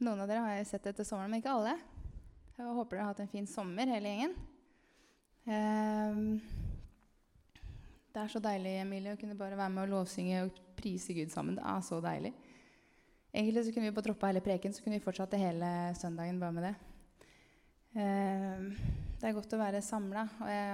[0.00, 1.74] Noen av dere har jeg sett etter sommeren, men ikke alle.
[2.56, 4.32] Jeg håper dere har hatt en fin sommer, hele gjengen.
[5.52, 6.38] Ehm,
[8.08, 11.28] det er så deilig Emilie, å kunne bare være med og lovsynge og prise Gud
[11.34, 11.58] sammen.
[11.58, 12.32] Det er så deilig.
[13.28, 15.70] Egentlig så kunne vi bare troppa hele preken, så kunne vi fortsatt hele
[16.00, 16.72] søndagen bare med det.
[18.00, 18.66] Ehm,
[19.20, 20.24] det er godt å være samla,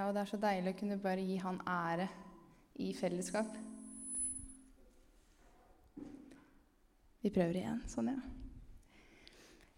[0.07, 2.07] og det er så deilig å kunne bare gi Han ære
[2.79, 3.51] i fellesskap.
[7.19, 7.83] Vi prøver igjen.
[7.91, 8.46] Sånn, ja.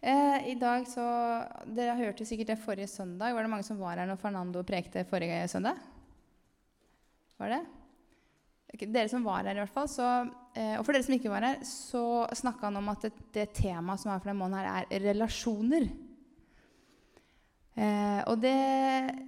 [0.00, 1.04] Eh, I dag så
[1.68, 3.34] Dere hørte sikkert det forrige søndag.
[3.36, 5.76] Var det mange som var her når Fernando prekte forrige søndag?
[7.40, 7.60] Var det?
[8.86, 9.88] Dere som var her, i hvert fall.
[9.90, 10.06] Så,
[10.56, 12.04] eh, og for dere som ikke var her, så
[12.38, 15.90] snakka han om at det, det temaet som er for denne måneden, her, er relasjoner.
[17.80, 18.56] Eh, og det,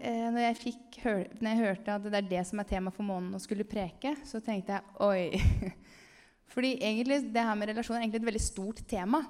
[0.00, 2.92] eh, når, jeg fikk, hør, når, jeg hørte at det er det som er tema
[2.94, 5.72] for måneden å skulle preke, så tenkte jeg oi.
[6.52, 9.22] Fordi egentlig, det her med relasjoner er egentlig et veldig stort tema.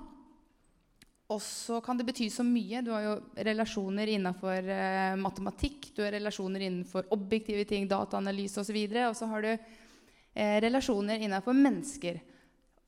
[1.32, 2.82] Og så kan det bety så mye.
[2.84, 3.14] Du har jo
[3.48, 8.76] relasjoner innenfor eh, matematikk, du har relasjoner innenfor objektive ting, dataanalyse osv.
[8.76, 12.20] Og, så og så har du eh, relasjoner innenfor mennesker.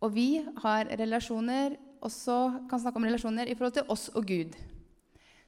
[0.04, 0.28] Og vi
[0.60, 4.52] har relasjoner, også kan snakke om relasjoner i forhold til oss og Gud.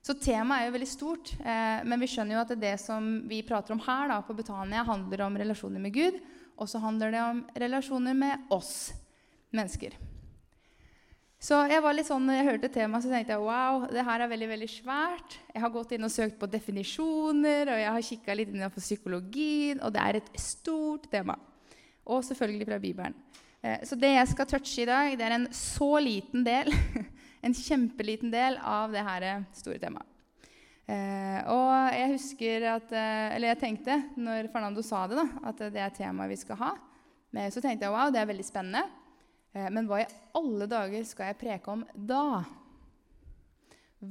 [0.07, 3.43] Så temaet er jo veldig stort, eh, men vi skjønner jo at det som vi
[3.45, 6.21] prater om her da, på Betania, handler om relasjoner med Gud,
[6.57, 8.95] og så handler det om relasjoner med oss
[9.53, 9.99] mennesker.
[11.47, 14.31] Så jeg var litt sånn, jeg hørte temaet, så tenkte jeg wow, det her er
[14.33, 15.37] veldig veldig svært.
[15.53, 19.79] Jeg har gått inn og søkt på definisjoner, og jeg har kikka litt innenfor psykologien,
[19.79, 21.37] og det er et stort tema.
[22.03, 23.15] Og selvfølgelig fra Bibelen.
[23.63, 26.73] Eh, så det jeg skal touche i dag, det er en så liten del,
[27.47, 30.11] en kjempeliten del av det her store temaet.
[30.91, 35.67] Eh, og jeg husker at, eh, eller jeg tenkte, når Fernando sa det, da, at
[35.79, 36.77] det er temaet vi skal ha,
[37.31, 39.06] men så tenkte jeg wow, det er veldig spennende.
[39.57, 42.45] Eh, men hva i alle dager skal jeg preke om da?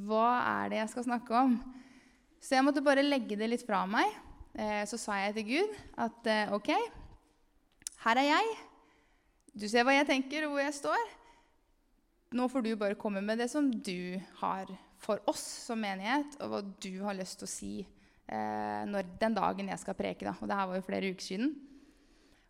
[0.05, 1.57] Hva er det jeg skal snakke om?
[2.41, 4.09] Så jeg måtte bare legge det litt fra meg.
[4.55, 6.71] Eh, så sa jeg til Gud at eh, OK,
[8.05, 8.55] her er jeg.
[9.55, 11.03] Du ser hva jeg tenker, og hvor jeg står.
[12.35, 16.51] Nå får du bare komme med det som du har for oss som menighet, og
[16.51, 17.75] hva du har lyst til å si
[18.25, 20.25] når, den dagen jeg skal preke.
[20.25, 20.33] Da.
[20.41, 21.51] Og det her var jo flere uker siden.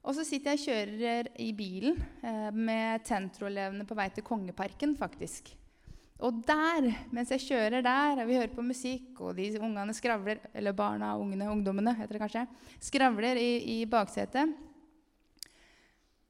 [0.05, 4.93] Og så sitter jeg og kjører i bilen eh, med Tentro-elevene på vei til Kongeparken,
[4.99, 5.49] faktisk.
[6.23, 10.39] Og der, mens jeg kjører der, og vi hører på musikk, og de ungene skravler
[10.53, 12.45] Eller barna, ungene, ungdommene, heter det kanskje.
[12.79, 14.53] Skravler i, i baksetet.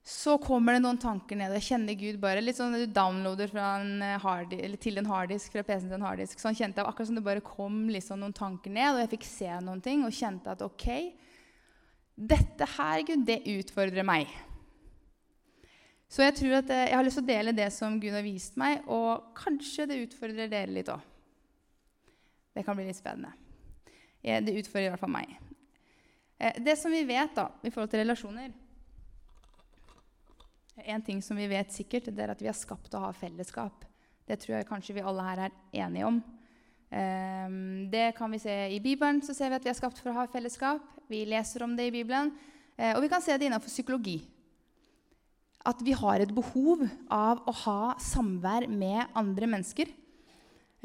[0.06, 1.54] Så kommer det noen tanker ned.
[1.58, 5.90] Jeg kjenner Gud bare litt sånn du downloader en hard, til en harddisk fra PC-en
[5.90, 6.42] til en harddisk.
[6.42, 9.26] Sånn kjente jeg akkurat som det bare kom liksom noen tanker ned, og jeg fikk
[9.28, 10.88] se noen ting og kjente at ok,
[12.16, 14.30] dette her, Gud, det utfordrer meg.
[16.08, 18.24] Så jeg tror at eh, jeg har lyst til å dele det som Gud har
[18.26, 21.02] vist meg, og kanskje det utfordrer dere litt òg.
[22.56, 23.34] Det kan bli litt spennende.
[24.24, 25.34] Det utfordrer i hvert fall meg.
[26.40, 28.54] Eh, det som vi vet da, i forhold til relasjoner
[30.84, 33.12] En ting som vi vet sikkert, det er at vi er skapt til å ha
[33.16, 33.86] fellesskap.
[34.28, 35.54] Det tror jeg kanskje vi alle her er
[35.86, 36.18] enige om.
[36.92, 40.12] Ehm, det kan vi se I Bibelen så ser vi at vi er skapt for
[40.12, 40.84] å ha fellesskap.
[41.10, 42.32] Vi leser om det i Bibelen.
[42.78, 44.18] Eh, og vi kan se det innenfor psykologi.
[45.66, 46.82] At vi har et behov
[47.14, 49.92] av å ha samvær med andre mennesker.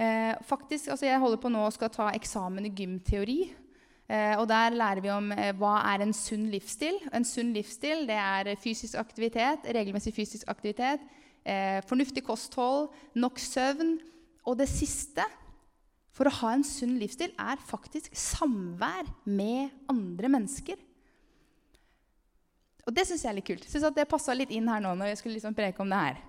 [0.01, 3.41] Eh, faktisk, altså Jeg holder på nå og skal ta eksamen i gymteori.
[4.11, 7.01] Eh, og Der lærer vi om hva er en sunn livsstil.
[7.13, 11.01] En sunn livsstil det er fysisk aktivitet, regelmessig fysisk aktivitet,
[11.89, 13.99] fornuftig kosthold, nok søvn.
[14.45, 15.25] Og det siste
[16.21, 20.77] for å ha en sunn livsstil er faktisk samvær med andre mennesker.
[22.85, 23.65] Og det syns jeg er litt kult.
[23.65, 26.03] Synes at Det passa litt inn her nå når jeg skulle liksom preke om det
[26.03, 26.21] her.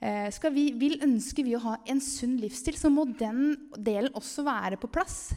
[0.00, 4.46] Eh, vi, vil ønsker vi å ha en sunn livsstil, så må den delen også
[4.46, 5.34] være på plass.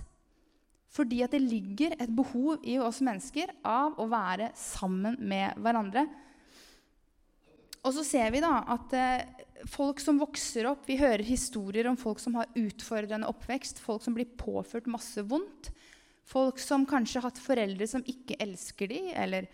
[0.94, 6.05] Fordi at det ligger et behov i oss mennesker av å være sammen med hverandre.
[7.83, 11.98] Og så ser vi da at eh, folk som vokser opp Vi hører historier om
[12.00, 15.72] folk som har utfordrende oppvekst, folk som blir påført masse vondt.
[16.27, 19.48] Folk som kanskje har hatt foreldre som ikke elsker dem, eller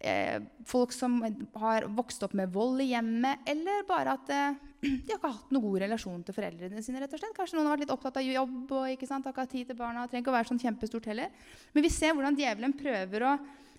[0.00, 1.18] eh, folk som
[1.60, 4.56] har vokst opp med vold i hjemmet, eller bare at eh,
[4.86, 7.02] de har ikke hatt noen god relasjon til foreldrene sine.
[7.02, 7.36] rett og slett.
[7.36, 9.70] Kanskje noen har vært litt opptatt av jobb og ikke sant, har ikke hatt tid
[9.70, 10.06] til barna.
[10.08, 11.52] trenger ikke å være sånn kjempestort heller.
[11.76, 13.36] Men vi ser hvordan djevelen prøver å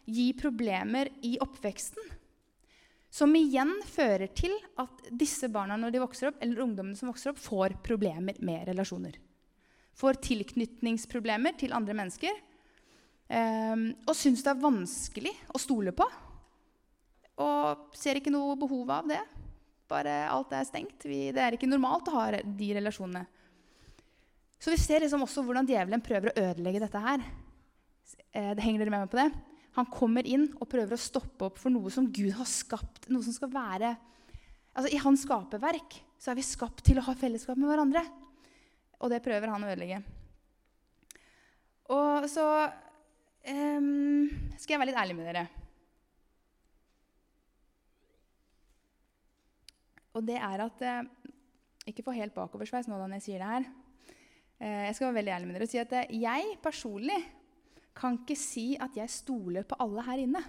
[0.08, 2.14] gi problemer i oppveksten.
[3.14, 7.32] Som igjen fører til at disse barna når de vokser opp, eller ungdommene som vokser
[7.32, 9.16] opp, får problemer med relasjoner.
[9.98, 12.44] Får tilknytningsproblemer til andre mennesker.
[13.28, 16.06] Um, og syns det er vanskelig å stole på.
[17.44, 19.24] Og ser ikke noe behov av det.
[19.88, 21.08] Bare alt er stengt.
[21.08, 23.26] Vi, det er ikke normalt å ha de relasjonene.
[24.58, 27.24] Så vi ser liksom også hvordan djevelen prøver å ødelegge dette her.
[28.34, 29.30] Eh, det henger dere med meg på det?
[29.78, 33.10] Han kommer inn og prøver å stoppe opp for noe som Gud har skapt.
[33.14, 33.94] noe som skal være...
[34.78, 38.04] Altså, I hans skaperverk så er vi skapt til å ha fellesskap med hverandre.
[39.02, 40.02] Og det prøver han å ødelegge.
[41.94, 44.28] Og så um,
[44.58, 45.46] skal jeg være litt ærlig med dere.
[50.18, 51.32] Og det er at uh,
[51.88, 53.68] Ikke få helt bakoversveis nå når jeg sier det her.
[54.58, 57.22] Uh, jeg skal være veldig ærlig med dere og si at uh, jeg personlig
[57.98, 60.42] kan ikke si at jeg stoler på alle her inne.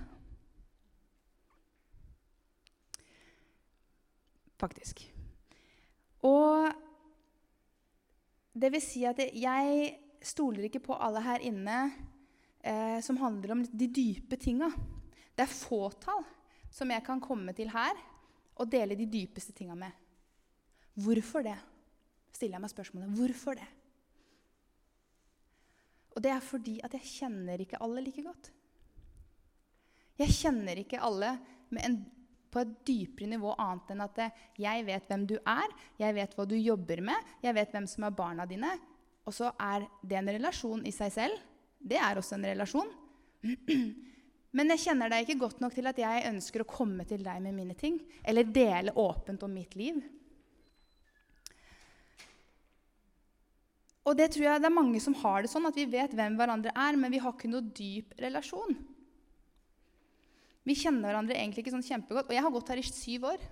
[4.58, 5.04] Faktisk.
[6.26, 6.66] Og
[8.58, 9.92] det vil si at jeg
[10.24, 11.78] stoler ikke på alle her inne
[12.60, 14.70] eh, som handler om de dype tinga.
[15.38, 16.26] Det er fåtall
[16.74, 17.94] som jeg kan komme til her
[18.58, 19.94] og dele de dypeste tinga med.
[20.98, 21.58] Hvorfor det?
[22.34, 23.14] stiller jeg meg spørsmålet.
[23.18, 23.66] Hvorfor det?
[26.18, 28.48] Og det er fordi at jeg kjenner ikke alle like godt.
[30.18, 31.36] Jeg kjenner ikke alle
[31.78, 32.00] en,
[32.50, 34.18] på et dypere nivå annet enn at
[34.58, 38.08] jeg vet hvem du er, jeg vet hva du jobber med, jeg vet hvem som
[38.08, 38.72] er barna dine.
[39.30, 41.38] Og så er det en relasjon i seg selv.
[41.78, 42.90] Det er også en relasjon.
[44.58, 47.38] Men jeg kjenner deg ikke godt nok til at jeg ønsker å komme til deg
[47.44, 48.00] med mine ting.
[48.26, 50.02] Eller dele åpent om mitt liv.
[54.08, 56.38] Og det tror jeg det er mange som har det sånn, at vi vet hvem
[56.38, 58.78] hverandre er, men vi har ikke noe dyp relasjon.
[60.68, 62.28] Vi kjenner hverandre egentlig ikke sånn kjempegodt.
[62.28, 63.44] Og jeg har gått her i syv år.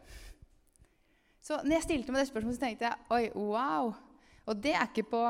[1.44, 3.92] Så når jeg stilte meg det spørsmålet, så tenkte jeg oi, wow.
[4.48, 5.22] Og det er ikke på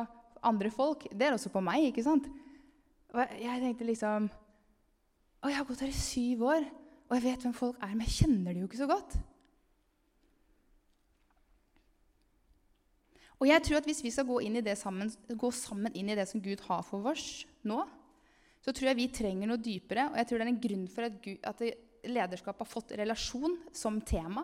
[0.47, 1.91] andre folk, det er også på meg.
[1.91, 2.27] ikke sant?
[3.15, 6.65] Og jeg tenkte liksom Å, jeg har gått her i syv år,
[7.07, 9.19] og jeg vet hvem folk er, men jeg kjenner dem jo ikke så godt.
[13.37, 14.41] Og jeg tror at Hvis vi skal gå,
[14.75, 17.85] sammen, gå, sammen inn i det som Gud har for oss nå,
[18.65, 20.09] så tror jeg vi trenger noe dypere.
[20.11, 21.61] Og jeg tror det er en grunn for at, Gud, at
[22.11, 24.43] lederskap har fått relasjon som tema.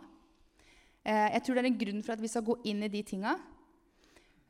[1.02, 3.02] Eh, jeg tror det er en grunn for at vi skal gå inn i de
[3.06, 3.34] tinga.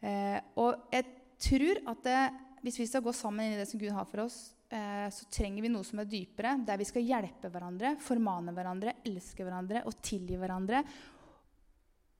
[0.02, 1.06] Eh, og jeg
[1.40, 2.18] tror at det,
[2.66, 5.28] hvis vi skal gå sammen inn i det som Gud har for oss, eh, så
[5.32, 9.86] trenger vi noe som er dypere, der vi skal hjelpe hverandre, formane hverandre, elske hverandre
[9.88, 10.82] og tilgi hverandre.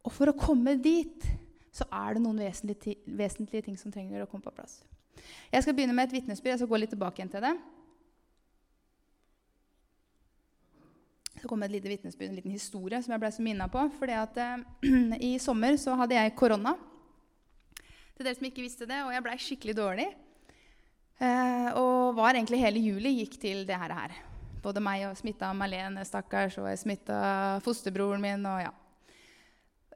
[0.03, 1.29] Og for å komme dit
[1.73, 4.83] så er det noen vesentlige, vesentlige ting som trenger å komme på plass.
[5.53, 6.55] Jeg skal begynne med et vitnesbyrd.
[6.55, 7.53] Jeg skal gå litt tilbake igjen til det.
[11.41, 13.87] Så kom et lite vitnesbyrd, en liten historie som jeg ble så minna på.
[13.99, 14.59] fordi at eh,
[15.33, 16.77] I sommer så hadde jeg korona.
[18.13, 19.01] Til dere som ikke visste det.
[19.07, 20.11] Og jeg blei skikkelig dårlig.
[21.23, 24.15] Eh, og var egentlig hele juli gikk til det her.
[24.63, 27.19] Både meg og smitta Malene, stakkars, og jeg smitta
[27.65, 28.47] fosterbroren min.
[28.47, 28.71] og ja.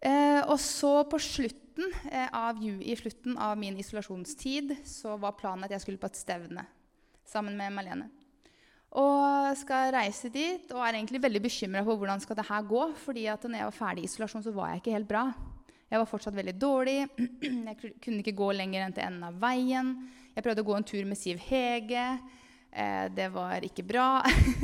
[0.05, 5.65] Eh, og så på slutten eh, av, i slutten av min isolasjonstid så var planen
[5.67, 6.67] at jeg skulle på et stevne
[7.27, 8.11] sammen med Malene.
[8.97, 12.83] Og skal reise dit og er egentlig veldig bekymra for hvordan skal det her gå.
[12.97, 15.25] fordi at når jeg var ferdig i isolasjon, så var jeg ikke helt bra.
[15.91, 16.99] Jeg var fortsatt veldig dårlig.
[17.69, 19.93] Jeg kunne ikke gå lenger enn til enden av veien.
[20.35, 22.07] Jeg prøvde å gå en tur med Siv Hege.
[22.75, 24.09] Eh, det var ikke bra.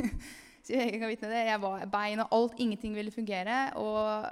[0.66, 1.44] Siv Hege kan vitne det.
[1.46, 2.58] Jeg var bein og alt.
[2.58, 3.68] Ingenting ville fungere.
[3.78, 4.26] Og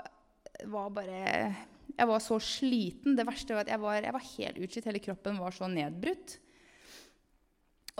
[0.68, 1.20] var bare
[2.00, 3.16] jeg var så sliten.
[3.16, 4.86] Det verste var at jeg var, jeg var helt utslitt.
[4.88, 6.38] Hele kroppen var så nedbrutt.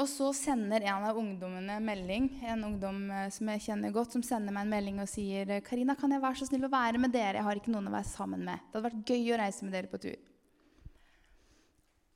[0.01, 4.25] Og så sender en av ungdommene melding, en ungdom eh, som jeg kjenner godt, som
[4.25, 7.13] sender meg en melding og sier Karina, kan jeg være så snill å være med
[7.13, 7.37] dere?
[7.37, 8.63] Jeg har ikke noen å være sammen med.
[8.63, 10.17] Det hadde vært gøy å reise med dere på tur.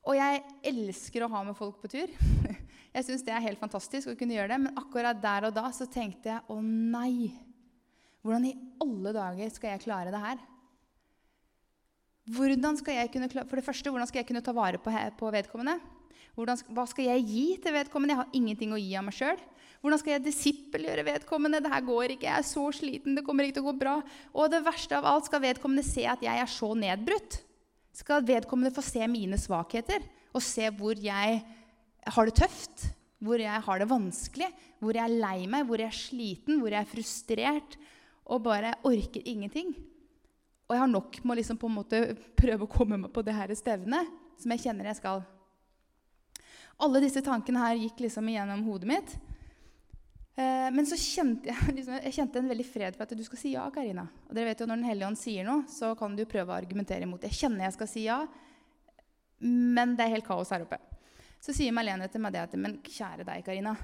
[0.04, 2.16] Og jeg elsker å ha med folk på tur.
[2.94, 4.58] Jeg syns det er helt fantastisk å kunne gjøre det.
[4.62, 7.32] Men akkurat der og da så tenkte jeg å nei.
[8.24, 10.38] Hvordan i alle dager skal jeg klare det her?
[12.34, 15.32] Hvordan skal jeg kunne, for det første, hvordan skal jeg kunne ta vare på, på
[15.34, 15.76] vedkommende?
[16.34, 18.14] Hvordan, hva skal jeg gi til vedkommende?
[18.14, 19.42] Jeg har ingenting å gi av meg sjøl.
[19.84, 21.60] Hvordan skal jeg disippelgjøre vedkommende?
[21.60, 22.26] Det her går ikke.
[22.30, 23.14] Jeg er så sliten.
[23.18, 23.98] Det kommer ikke til å gå bra.
[24.32, 27.42] Og det verste av alt, skal vedkommende se at jeg er så nedbrutt?
[27.94, 30.02] Skal vedkommende få se mine svakheter
[30.34, 31.42] og se hvor jeg
[32.16, 32.88] har det tøft?
[33.24, 34.48] Hvor jeg har det vanskelig?
[34.80, 35.68] Hvor jeg er lei meg?
[35.68, 36.58] Hvor jeg er sliten?
[36.64, 37.76] Hvor jeg er frustrert?
[38.24, 39.74] Og bare orker ingenting?
[40.64, 42.00] Og jeg har nok med å liksom på en måte
[42.38, 44.08] prøve å komme meg på det her stevnet
[44.40, 45.22] som jeg kjenner jeg skal.
[46.82, 49.12] Alle disse tankene her gikk liksom igjennom hodet mitt.
[50.34, 53.40] Eh, men så kjente jeg, liksom, jeg kjente en veldig fred for at du skal
[53.40, 54.06] si ja, Karina.
[54.26, 56.56] Og dere vet jo Når Den hellige ånd sier noe, så kan du prøve å
[56.56, 57.28] argumentere imot.
[57.28, 58.22] Jeg kjenner jeg skal si ja,
[59.44, 60.80] men det er helt kaos her oppe.
[61.44, 63.76] Så sier Marlene til meg det at Men kjære deg, Karina.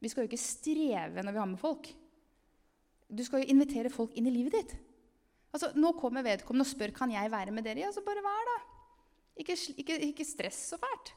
[0.00, 1.90] Vi skal jo ikke streve når vi har med folk.
[3.08, 4.74] Du skal jo invitere folk inn i livet ditt.
[5.54, 7.86] Altså, Nå kommer vedkommende og spør kan jeg være med dere.
[7.86, 8.56] Ja, så bare vær, da.
[9.40, 11.12] Ikke, ikke, ikke stress så fælt.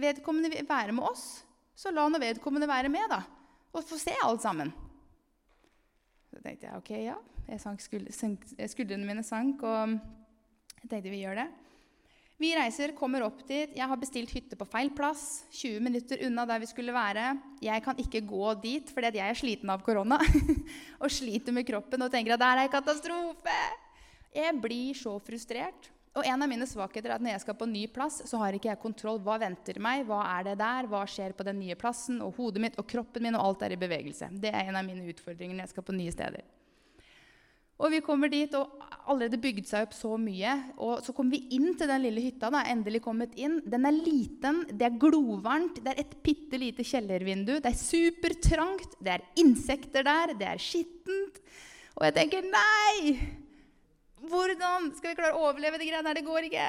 [0.00, 1.42] Vedkommende vil være med oss,
[1.76, 3.22] så la nå vedkommende være med, da.
[3.72, 4.72] Og få se alt sammen.
[6.30, 7.16] Så tenkte jeg ok, ja.
[7.50, 9.96] Jeg sank skuldrene mine sank, og
[10.82, 11.48] jeg tenkte vi gjør det.
[12.40, 13.74] Vi reiser, kommer opp dit.
[13.76, 15.42] Jeg har bestilt hytte på feil plass.
[15.58, 17.34] 20 minutter unna der vi skulle være.
[17.60, 20.16] Jeg kan ikke gå dit fordi jeg er sliten av korona
[21.02, 23.56] og sliter med kroppen og tenker at det er en katastrofe.
[24.32, 25.90] Jeg blir så frustrert.
[26.16, 28.56] Og en av mine svakheter er at når jeg skal på ny plass, så har
[28.56, 29.20] ikke jeg kontroll.
[29.22, 30.06] Hva venter meg?
[30.08, 30.88] Hva er det der?
[30.88, 32.22] Hva skjer på den nye plassen?
[32.24, 34.32] Og hodet mitt og kroppen min og alt er i bevegelse.
[34.32, 36.48] Det er en av mine utfordringer når jeg skal på nye steder.
[37.80, 40.52] Og vi kommer dit, og allerede bygd seg opp så mye.
[40.84, 42.50] Og så kommer vi inn til den lille hytta.
[42.52, 43.58] da, endelig kommet inn.
[43.64, 47.56] Den er liten, det er glovarmt, det er et bitte lite kjellervindu.
[47.58, 51.40] Det er supertrangt, det er insekter der, det er skittent.
[51.96, 53.16] Og jeg tenker nei!
[54.30, 56.20] Hvordan skal vi klare å overleve de greiene her?
[56.20, 56.68] Det går ikke.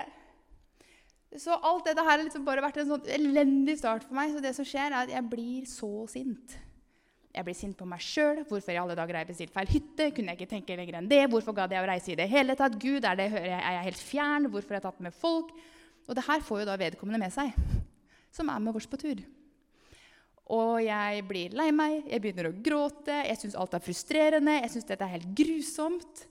[1.39, 4.31] Så alt dette her har liksom bare vært en sånn elendig start for meg.
[4.31, 6.55] Så det som skjer, er at jeg blir så sint.
[7.31, 8.41] Jeg blir sint på meg sjøl.
[8.49, 10.09] Hvorfor i alle dager har jeg bestilt feil hytte?
[10.15, 11.21] Kunne jeg ikke tenke lenger enn det?
[11.31, 12.75] Hvorfor gadd jeg å reise i det hele tatt?
[12.81, 14.49] Gud, er, det, er jeg helt fjern?
[14.51, 15.53] Hvorfor har jeg tatt med folk?
[16.09, 17.53] Og det her får jo da vedkommende med seg,
[18.35, 19.21] som er med oss på tur.
[20.51, 24.73] Og jeg blir lei meg, jeg begynner å gråte, jeg syns alt er frustrerende, jeg
[24.73, 26.25] syns dette er helt grusomt.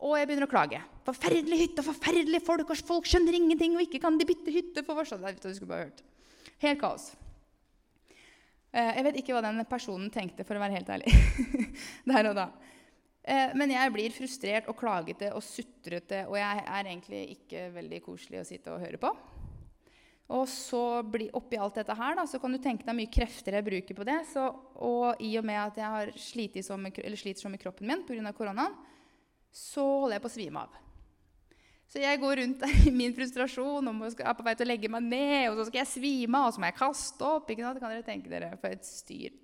[0.00, 0.78] Og jeg begynner å klage.
[1.04, 5.02] Forferdelig hytte, forferdelige folk, og folk skjønner ingenting, og ikke kan de bytte hytte for
[5.02, 5.12] oss.
[6.64, 7.10] Helt kaos.
[8.70, 11.14] Eh, jeg vet ikke hva den personen tenkte, for å være helt ærlig.
[12.10, 12.46] Der og da.
[13.20, 18.00] Eh, men jeg blir frustrert og klagete og sutrete, og jeg er egentlig ikke veldig
[18.04, 19.12] koselig å sitte og høre på.
[20.30, 23.56] Og så bli, oppi alt dette her da, så kan du tenke deg mye krefter
[23.58, 24.20] jeg bruker på det.
[24.30, 24.44] Så,
[24.78, 28.06] og i og med at jeg har sliter sånn med, sliter så med kroppen min
[28.06, 28.30] pga.
[28.36, 28.78] koronaen,
[29.50, 30.78] så holder jeg på å svime av.
[31.90, 35.06] Så jeg går rundt i min frustrasjon og er på vei til å legge meg
[35.10, 35.46] ned.
[35.50, 37.50] Og så skal jeg svime av, og så må jeg kaste opp.
[37.50, 37.80] ikke sant?
[37.82, 39.34] Kan dere tenke dere for et styr.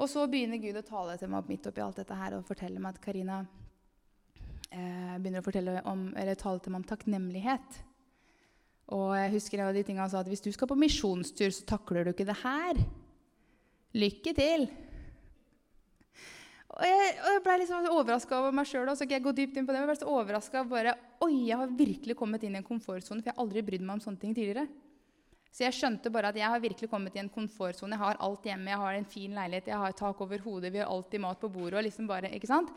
[0.00, 2.80] Og så begynner Gud å tale til meg midt oppi alt dette her og fortelle
[2.82, 3.42] meg at Karina
[4.72, 7.76] eh, begynner å om, tale til meg om takknemlighet.
[8.96, 11.68] Og jeg husker av de tingene han sa at hvis du skal på misjonstur, så
[11.68, 12.80] takler du ikke det her.
[13.94, 14.66] Lykke til!
[16.74, 18.88] Og jeg, og jeg ble liksom overraska over meg sjøl.
[18.98, 22.16] Jeg gå dypt inn på det, jeg ble så overraska bare Oi, jeg har virkelig
[22.18, 24.66] kommet inn i en komfortsone, for jeg har aldri brydd meg om sånne ting tidligere.
[25.54, 27.94] Så jeg skjønte bare at jeg har virkelig kommet i en komfortsone.
[27.94, 30.82] Jeg har alt hjemme, jeg har en fin leilighet, jeg har tak over hodet, vi
[30.82, 31.78] har alltid mat på bordet.
[31.78, 32.74] Og liksom bare, ikke sant?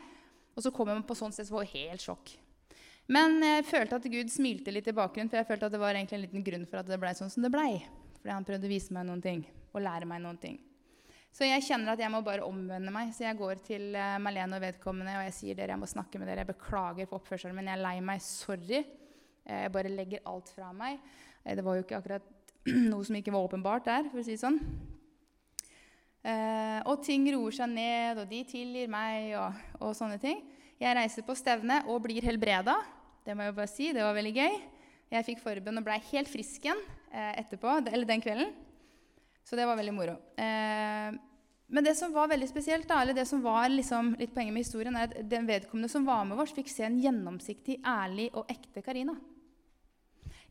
[0.54, 2.36] Og så kommer man på sånn sted, så var det helt sjokk.
[3.10, 5.98] Men jeg følte at Gud smilte litt i bakgrunnen, for jeg følte at det var
[5.98, 7.72] egentlig en liten grunn for at det blei sånn som det blei.
[8.20, 10.58] Fordi han prøvde å vise meg noen ting og lære meg noen ting.
[11.34, 13.12] Så jeg kjenner at jeg må bare omvende meg.
[13.14, 16.20] Så jeg går til uh, Malene og vedkommende og jeg sier dere, jeg må snakke
[16.20, 16.44] med dere.
[16.44, 17.70] Jeg beklager for oppførselen min.
[17.70, 18.22] Jeg er lei meg.
[18.24, 18.82] Sorry.
[19.44, 20.98] Uh, jeg bare legger alt fra meg.
[21.44, 22.28] Uh, det var jo ikke akkurat
[22.90, 24.60] noe som ikke var åpenbart der, for å si det sånn.
[26.90, 30.42] og ting roer seg ned, og de tilgir meg, og, og sånne ting.
[30.82, 32.74] Jeg reiser på stevne og blir helbreda.
[33.24, 33.92] Det må jeg bare si.
[33.94, 34.58] Det var veldig gøy.
[35.14, 36.82] Jeg fikk forbønn og blei helt frisk igjen
[37.14, 38.52] etterpå, eller den kvelden.
[39.48, 40.12] Så det var veldig moro.
[40.36, 41.14] Eh,
[41.68, 44.64] men det som var veldig spesielt, da, eller det som var liksom litt poenget med
[44.64, 48.48] historien, er at den vedkommende som var med oss, fikk se en gjennomsiktig, ærlig og
[48.52, 49.14] ekte Karina.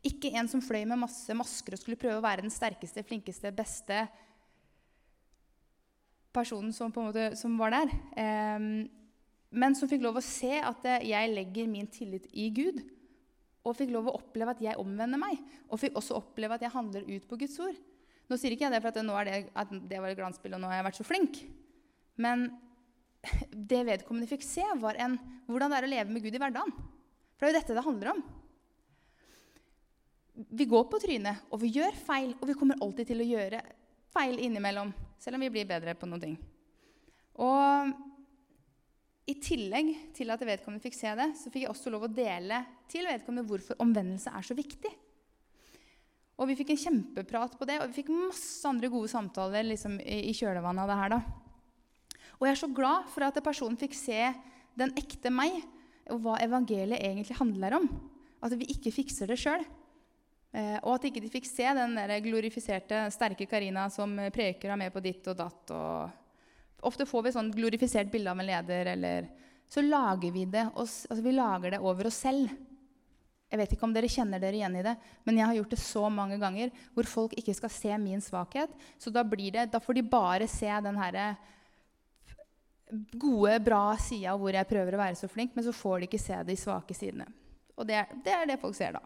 [0.06, 3.52] Ikke en som fløy med masse masker og skulle prøve å være den sterkeste, flinkeste,
[3.54, 4.00] beste
[6.34, 7.94] personen som, måte, som var der.
[8.18, 8.68] Eh,
[9.48, 12.82] men som fikk lov å se at jeg legger min tillit i Gud.
[13.62, 15.38] Og fikk lov å oppleve at jeg omvender meg.
[15.70, 17.78] Og fikk også oppleve at jeg handler ut på Guds ord.
[18.28, 20.58] Nå sier ikke jeg det for at, nå er det, at det var et glansbilde,
[20.58, 21.38] og nå har jeg vært så flink.
[22.20, 22.48] Men
[23.72, 25.16] det vedkommende fikk se, var en,
[25.48, 26.74] hvordan det er å leve med Gud i hverdagen.
[27.38, 28.22] For det er jo dette det handler om.
[30.58, 33.62] Vi går på trynet, og vi gjør feil, og vi kommer alltid til å gjøre
[34.14, 36.36] feil innimellom, selv om vi blir bedre på noen ting.
[37.42, 37.96] Og
[39.28, 42.62] i tillegg til at vedkommende fikk se det, så fikk jeg også lov å dele
[42.90, 44.92] til vedkommende hvorfor omvendelse er så viktig.
[46.38, 49.96] Og vi fikk en kjempeprat på det, og vi fikk masse andre gode samtaler liksom,
[49.98, 51.16] i, kjølvannet av det her.
[51.16, 52.28] da.
[52.38, 54.20] Og jeg er så glad for at personen fikk se
[54.78, 55.58] den ekte meg,
[56.08, 57.88] og hva evangeliet egentlig handler om.
[58.44, 59.66] At vi ikke fikser det sjøl.
[60.54, 64.80] Eh, og at ikke de fikk se den der glorifiserte, sterke Karina som preker og
[64.80, 65.74] med på ditt og datt.
[65.74, 69.28] Og ofte får vi sånn glorifisert bilde av en leder, eller
[69.68, 72.54] så lager vi det, altså vi lager det over oss selv.
[73.48, 74.92] Jeg vet ikke om dere kjenner dere igjen i det,
[75.24, 78.74] men jeg har gjort det så mange ganger hvor folk ikke skal se min svakhet.
[79.00, 81.30] Så da, det, da får de bare se den herre
[83.16, 86.20] gode, bra sida hvor jeg prøver å være så flink, men så får de ikke
[86.20, 87.28] se de svake sidene.
[87.78, 89.02] Og det er, det er det folk ser da.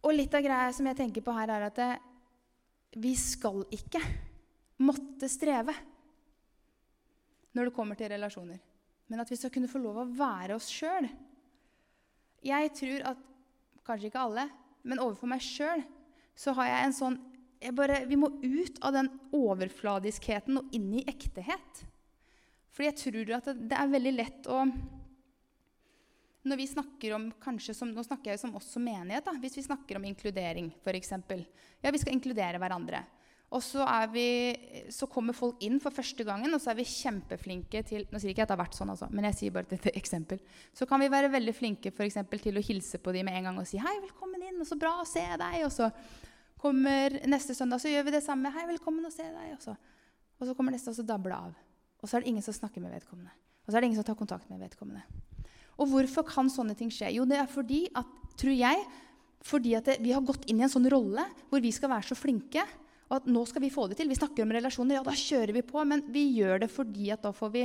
[0.00, 1.90] Og litt av greia som jeg tenker på her, er at det,
[3.00, 4.00] vi skal ikke
[4.80, 5.74] måtte streve
[7.56, 8.60] når det kommer til relasjoner.
[9.10, 11.08] Men at vi skal kunne få lov å være oss sjøl.
[12.44, 13.26] Jeg tror at
[13.90, 14.44] Kanskje ikke alle,
[14.86, 15.80] men overfor meg sjøl
[16.38, 17.16] så har jeg en sånn
[17.60, 21.82] jeg bare, Vi må ut av den overfladiskheten og inn i ektehet.
[22.72, 24.62] For jeg tror at det, det er veldig lett å
[26.42, 29.26] når vi snakker om, kanskje som, Nå snakker jeg som oss som menighet.
[29.26, 31.12] Da, hvis vi snakker om inkludering, f.eks.
[31.84, 33.02] Ja, vi skal inkludere hverandre.
[33.50, 34.26] Og så, vi,
[34.94, 38.30] så, kommer folk inn for første gangen, og så er vi kjempeflinke til Nå sier
[38.30, 40.38] ikke jeg at det har vært sånn, altså, men jeg sier bare dette eksempel.
[40.76, 43.48] Så kan vi være veldig flinke for eksempel, til å hilse på dem med en
[43.50, 44.60] gang og si 'Hei, velkommen inn.
[44.60, 45.90] og Så bra å se deg.' Og så
[46.62, 48.52] kommer neste søndag, så gjør vi det samme.
[48.54, 49.76] 'Hei, velkommen å se deg.' Og så,
[50.38, 51.54] og så kommer neste, og så dabler det av.
[52.02, 53.34] Og så er det ingen som snakker med vedkommende.
[53.66, 55.02] Og så er det ingen som tar kontakt med vedkommende.
[55.76, 57.10] Og hvorfor kan sånne ting skje?
[57.16, 58.06] Jo, det er fordi at,
[58.38, 58.86] tror jeg,
[59.42, 62.12] fordi at det, vi har gått inn i en sånn rolle hvor vi skal være
[62.12, 62.62] så flinke
[63.10, 64.08] og at nå skal vi få det til.
[64.10, 65.82] Vi snakker om relasjoner, ja, da kjører vi på.
[65.88, 67.64] Men vi gjør det fordi at da får vi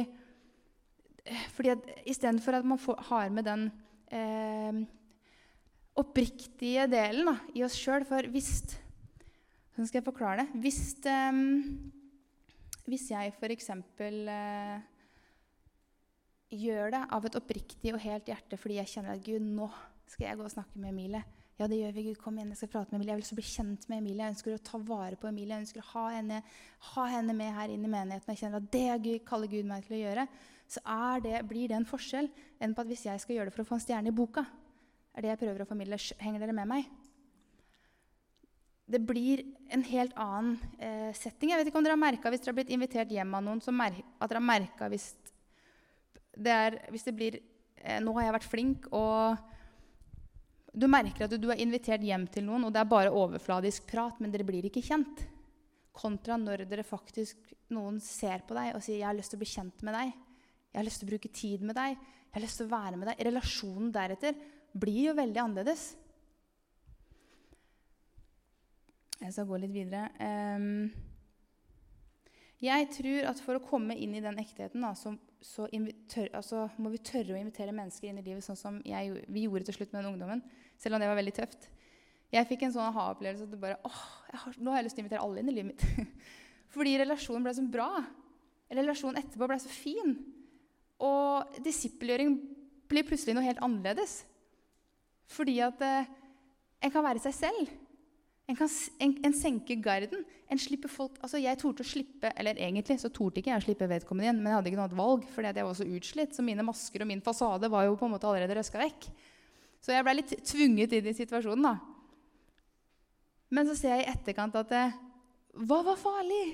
[1.56, 3.64] fordi at Istedenfor at man får, har med den
[4.14, 4.82] eh,
[5.98, 8.52] oppriktige delen da, i oss sjøl For hvis
[9.74, 10.62] Hvordan skal jeg forklare det?
[10.64, 11.40] Hvis, eh,
[12.88, 13.70] hvis jeg f.eks.
[14.06, 14.78] Eh,
[16.56, 19.68] gjør det av et oppriktig og helt hjerte fordi jeg kjenner at Gud, nå
[20.08, 21.26] skal jeg gå og snakke med Emilie.
[21.56, 22.04] Ja, det gjør vi.
[22.10, 23.14] Gud, kom igjen, jeg skal prate med Emilie.
[23.14, 24.26] Jeg vil så bli kjent med Emilie.
[24.26, 25.54] Jeg ønsker å ta vare på Emilie.
[25.54, 26.42] Jeg ønsker å ha henne,
[26.90, 28.34] ha henne med her inn i menigheten.
[28.34, 30.26] Jeg kjenner at det Gud, kaller Gud meg til å gjøre.
[30.68, 30.84] Så
[31.24, 32.28] det, blir det en forskjell
[32.60, 34.44] enn på at hvis jeg skal gjøre det for å få en stjerne i boka.
[35.16, 36.02] er det jeg prøver å formidle.
[36.20, 36.92] Henger dere med meg?
[38.86, 41.54] Det blir en helt annen eh, setting.
[41.54, 43.64] Jeg vet ikke om dere har merka hvis dere har blitt invitert hjem av noen,
[43.64, 45.14] at dere har merka hvis
[46.36, 47.40] hvis det blir
[47.80, 49.55] eh, Nå har jeg vært flink, og
[50.76, 54.20] du merker at du er invitert hjem til noen, og det er bare overfladisk prat,
[54.20, 55.24] men dere blir ikke kjent.
[55.96, 59.44] Kontra når dere faktisk noen ser på deg og sier 'Jeg har lyst til å
[59.44, 60.12] bli kjent med deg'.
[60.12, 61.96] 'Jeg har lyst til å bruke tid med deg'.
[61.96, 63.24] 'Jeg har lyst til å være med deg'.
[63.26, 64.36] Relasjonen deretter
[64.76, 65.96] blir jo veldig annerledes.
[69.22, 70.10] Jeg skal gå litt videre.
[70.20, 70.92] Um,
[72.64, 75.68] jeg tror at for å komme inn i den ektheten, da, så, så
[76.12, 79.46] tør, altså, må vi tørre å invitere mennesker inn i livet, sånn som jeg, vi
[79.46, 80.44] gjorde til slutt med den ungdommen.
[80.82, 81.70] Selv om det var veldig tøft.
[82.34, 84.02] Jeg fikk en sånn aha-opplevelse at det bare, åh,
[84.34, 86.16] har, nå har jeg lyst til å invitere alle inn i livet mitt.
[86.76, 87.90] Fordi relasjonen ble så bra.
[88.76, 90.16] Relasjonen etterpå ble så fin.
[91.06, 92.36] Og disippelgjøring
[92.92, 94.24] blir plutselig noe helt annerledes.
[95.32, 96.10] Fordi at eh,
[96.86, 97.74] en kan være seg selv.
[98.46, 98.70] En, kan,
[99.02, 100.26] en, en senker garden.
[100.52, 103.66] En slipper folk, altså Jeg torde å slippe Eller egentlig så torde ikke jeg å
[103.66, 106.36] slippe vedkommende igjen, men jeg hadde ikke noe annet valg fordi jeg var så utslitt.
[106.36, 109.10] Så mine masker og min fasade var jo på en måte allerede røska vekk.
[109.86, 111.68] Så jeg ble litt tvunget inn i situasjonen.
[111.68, 111.76] da.
[113.54, 114.86] Men så ser jeg i etterkant at det,
[115.56, 116.46] Hva var farlig?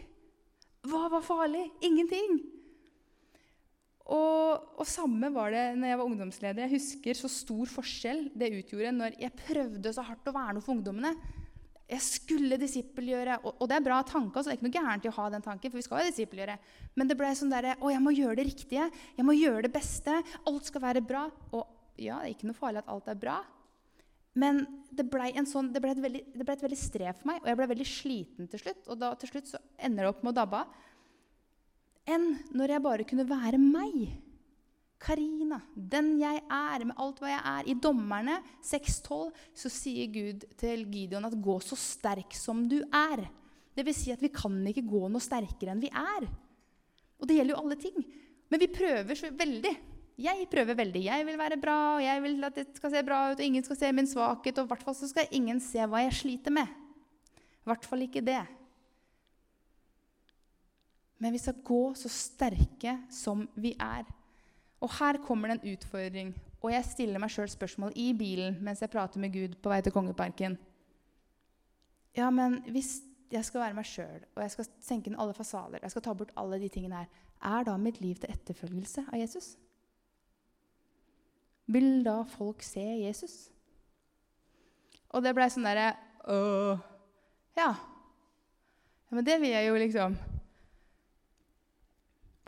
[0.86, 1.64] Hva var farlig?
[1.86, 2.42] Ingenting.
[4.12, 6.66] Og, og, samme var det når jeg var ungdomsleder.
[6.66, 10.66] Jeg husker så stor forskjell det utgjorde når jeg prøvde så hardt å være noe
[10.66, 11.14] for ungdommene.
[11.92, 13.40] Jeg skulle disippelgjøre.
[13.46, 15.30] Og, og det er bra tanker, så det er ikke noe gærent i å ha
[15.32, 15.72] den tanken.
[15.72, 16.58] for vi skal jo disippelgjøre.
[17.00, 18.90] Men det ble sånn derre Å, jeg må gjøre det riktige.
[19.16, 20.18] Jeg må gjøre det beste.
[20.50, 21.30] Alt skal være bra.
[21.56, 23.40] Og ja, det er ikke noe farlig at alt er bra.
[24.42, 24.64] Men
[24.96, 27.88] det ble, sånn, ble veldig, ble, et veldig strev for meg, og jeg ble veldig
[27.88, 28.88] sliten til slutt.
[28.88, 30.76] Og da til slutt så ender det opp med å dabbe av.
[32.12, 34.06] Enn når jeg bare kunne være meg.
[35.02, 37.70] Karina, den jeg er, med alt hva jeg er.
[37.74, 39.32] I Dommerne 6.12
[39.64, 43.26] så sier Gud til Gideon at 'gå så sterk som du er'.
[43.76, 46.28] Det vil si at vi kan ikke gå noe sterkere enn vi er.
[47.18, 47.98] Og det gjelder jo alle ting.
[48.52, 49.76] Men vi prøver så veldig.
[50.20, 51.04] Jeg prøver veldig.
[51.06, 53.64] Jeg vil være bra, og jeg vil at det skal se bra ut, og ingen
[53.64, 56.54] skal se min svakhet, og i hvert fall så skal ingen se hva jeg sliter
[56.54, 56.68] med.
[57.62, 58.42] I hvert fall ikke det.
[61.22, 64.08] Men vi skal gå så sterke som vi er.
[64.82, 66.34] Og her kommer det en utfordring.
[66.62, 69.80] Og jeg stiller meg sjøl spørsmål i bilen mens jeg prater med Gud på vei
[69.86, 70.58] til Kongeparken.
[72.18, 73.00] Ja, men hvis
[73.32, 76.16] jeg skal være meg sjøl, og jeg skal senke inn alle fasader, jeg skal ta
[76.18, 79.54] bort alle de tingene her, er da mitt liv til etterfølgelse av Jesus?
[81.72, 83.36] Vil da folk se Jesus?
[85.12, 86.76] Og det blei sånn derre ja.
[87.58, 87.72] ja.
[89.12, 90.16] Men det vil jeg jo, liksom.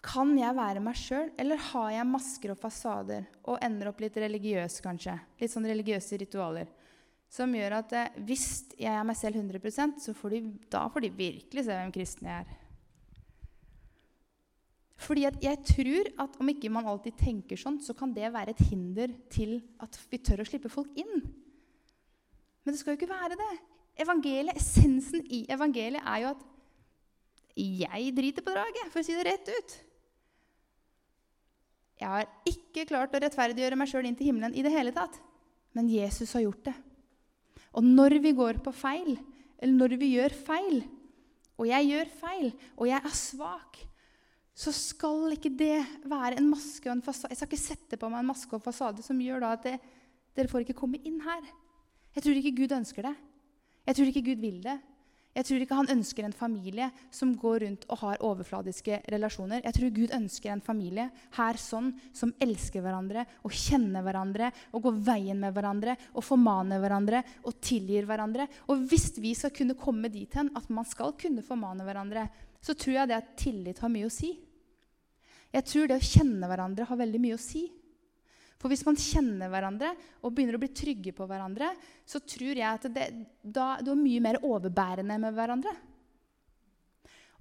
[0.04, 4.18] Kan jeg være meg sjøl, eller har jeg masker og fasader og ender opp litt
[4.20, 5.16] religiøs, kanskje?
[5.40, 6.68] Litt sånn religiøse ritualer.
[7.32, 11.08] Som gjør at eh, hvis jeg er meg selv 100 så får de, da får
[11.08, 12.60] de virkelig se hvem kristen jeg er.
[15.04, 18.66] Fordi jeg tror at om ikke man alltid tenker sånn, så kan det være et
[18.70, 21.24] hinder til at vi tør å slippe folk inn.
[22.64, 23.54] Men det skal jo ikke være det.
[24.04, 26.46] Evangeliet, Essensen i evangeliet er jo at
[27.60, 29.76] jeg driter på draget, for å si det rett ut.
[32.02, 35.20] Jeg har ikke klart å rettferdiggjøre meg sjøl inn til himmelen i det hele tatt.
[35.78, 36.74] Men Jesus har gjort det.
[37.74, 39.16] Og når vi går på feil,
[39.60, 40.84] eller når vi gjør feil,
[41.58, 43.80] og jeg gjør feil, og jeg er svak,
[44.54, 47.34] så skal ikke det være en maske og en fasade.
[47.34, 49.78] Jeg skal ikke sette på meg en maske og en fasade som gjør at det,
[50.38, 51.46] dere får ikke komme inn her.
[52.14, 53.14] Jeg tror ikke Gud ønsker det.
[53.88, 54.78] Jeg tror ikke Gud vil det.
[55.34, 59.64] Jeg tror ikke han ønsker en familie som går rundt og har overfladiske relasjoner.
[59.66, 61.08] Jeg tror Gud ønsker en familie
[61.40, 66.84] her sånn som elsker hverandre og kjenner hverandre og går veien med hverandre og formaner
[66.84, 68.46] hverandre og tilgir hverandre.
[68.70, 72.28] Og hvis vi skal kunne komme dit hen at man skal kunne formane hverandre,
[72.64, 74.32] så tror jeg det at tillit har mye å si.
[75.54, 77.68] Jeg tror det å kjenne hverandre har veldig mye å si.
[78.62, 79.90] For hvis man kjenner hverandre
[80.24, 81.74] og begynner å bli trygge på hverandre,
[82.08, 83.10] så tror jeg at det,
[83.44, 85.74] da, du er mye mer overbærende med hverandre.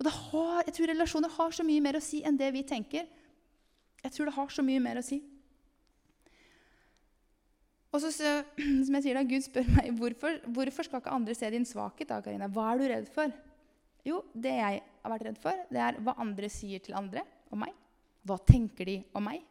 [0.01, 3.07] Og har, jeg tror relasjoner har så mye mer å si enn det vi tenker.
[4.03, 5.21] Jeg tror det har så mye mer å si.
[7.93, 8.11] Og så,
[8.89, 12.11] som jeg sier da, Gud spør meg hvorfor, hvorfor skal ikke andre se din svakhet.
[12.11, 12.51] da, Karina?
[12.51, 13.31] Hva er du redd for?
[14.03, 17.63] Jo, det jeg har vært redd for, det er hva andre sier til andre om
[17.65, 17.75] meg.
[18.27, 19.43] Hva tenker de om meg?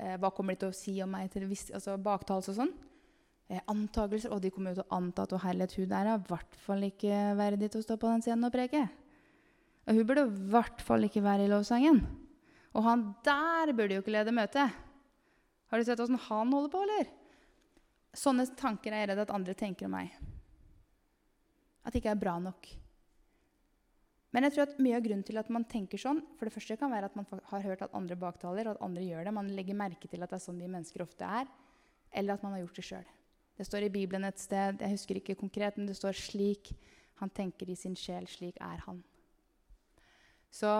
[0.00, 1.28] Eh, hva kommer de til å si om meg?
[1.32, 2.72] til altså Baktalelse og sånn.
[3.52, 4.32] Eh, antakelser.
[4.32, 6.88] Og de kommer jo til å anta at herlighet, hun der er i hvert fall
[6.88, 8.86] ikke verdig til å stå på den scenen og preke.
[9.86, 12.00] Og hun burde i hvert fall ikke være i lovsangen.
[12.72, 14.72] Og han der burde jo ikke lede møtet.
[15.68, 17.10] Har du sett åssen han holder på, eller?
[18.16, 20.12] Sånne tanker er jeg redd at andre tenker om meg.
[21.82, 22.68] At det ikke er bra nok.
[24.32, 26.78] Men jeg tror at mye av grunnen til at man tenker sånn, for det første
[26.80, 29.34] kan være at man har hørt at andre baktaler, og at andre gjør det.
[29.36, 31.50] Man legger merke til at det er sånn vi mennesker ofte er.
[32.16, 33.10] Eller at man har gjort det sjøl.
[33.60, 36.72] Det står i Bibelen et sted, jeg husker ikke konkret, men det står slik
[37.20, 38.96] Han tenker i sin sjel, slik er han.
[40.50, 40.70] Så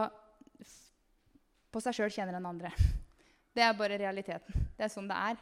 [1.70, 2.72] på seg sjøl kjenner en andre.
[3.54, 4.64] Det er bare realiteten.
[4.78, 5.36] Det er sånn det er.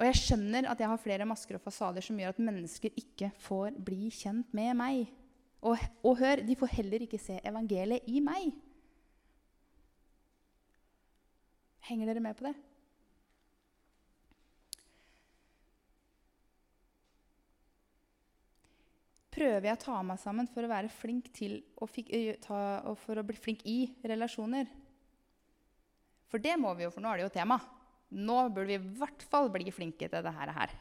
[0.00, 3.28] Og jeg skjønner at jeg har flere masker og fasader som gjør at mennesker ikke
[3.38, 5.12] får bli kjent med meg.
[5.60, 8.48] Og, og hør, de får heller ikke se evangeliet i meg.
[11.90, 12.54] Henger dere med på det?
[19.40, 21.86] Prøver jeg å ta meg sammen for å være flink til å,
[22.44, 22.60] ta,
[23.04, 24.68] for å bli flink i relasjoner?
[26.30, 27.58] For det må vi jo, for nå er det jo tema.
[28.10, 30.74] Nå burde vi i hvert fall bli flinke til dette her.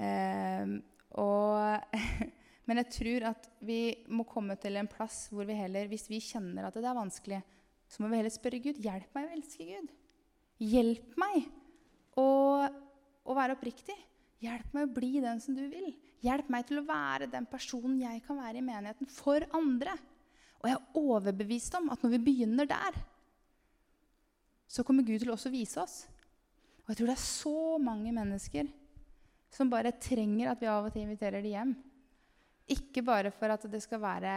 [0.00, 0.76] Eh,
[1.20, 1.96] og
[2.68, 3.80] Men jeg tror at vi
[4.12, 7.40] må komme til en plass hvor vi heller, hvis vi kjenner at det er vanskelig,
[7.90, 9.90] så må vi heller spørre Gud hjelp meg å elske Gud.
[10.60, 11.48] Hjelp meg
[12.20, 12.28] å,
[13.24, 13.96] å være oppriktig.
[14.40, 15.90] Hjelp meg å bli den som du vil.
[16.24, 19.96] Hjelp meg til å være den personen jeg kan være i menigheten for andre.
[20.60, 22.96] Og jeg er overbevist om at når vi begynner der,
[24.70, 26.02] så kommer Gud til å også vise oss.
[26.84, 28.68] Og jeg tror det er så mange mennesker
[29.50, 31.72] som bare trenger at vi av og til inviterer dem hjem.
[32.70, 34.32] Ikke bare for at det skal være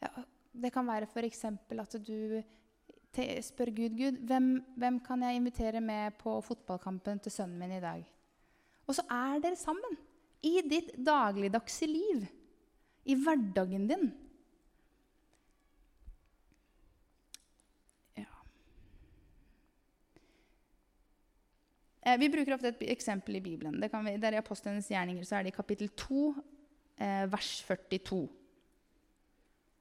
[0.00, 0.10] ja,
[0.52, 1.44] Det kan være f.eks.
[1.44, 2.40] at du
[3.42, 7.82] spør Gud Gud, hvem, hvem kan jeg invitere med på fotballkampen til sønnen min i
[7.82, 8.04] dag?
[8.86, 9.98] Og så er dere sammen
[10.42, 12.24] i ditt dagligdagse liv,
[13.04, 14.10] i hverdagen din.
[18.18, 18.28] Ja.
[22.02, 23.80] Eh, vi bruker ofte et eksempel i Bibelen.
[23.80, 26.42] Det, vi, der er I Apostlenes gjerninger så er det i kapittel 2 eh,
[27.00, 28.28] vers 42.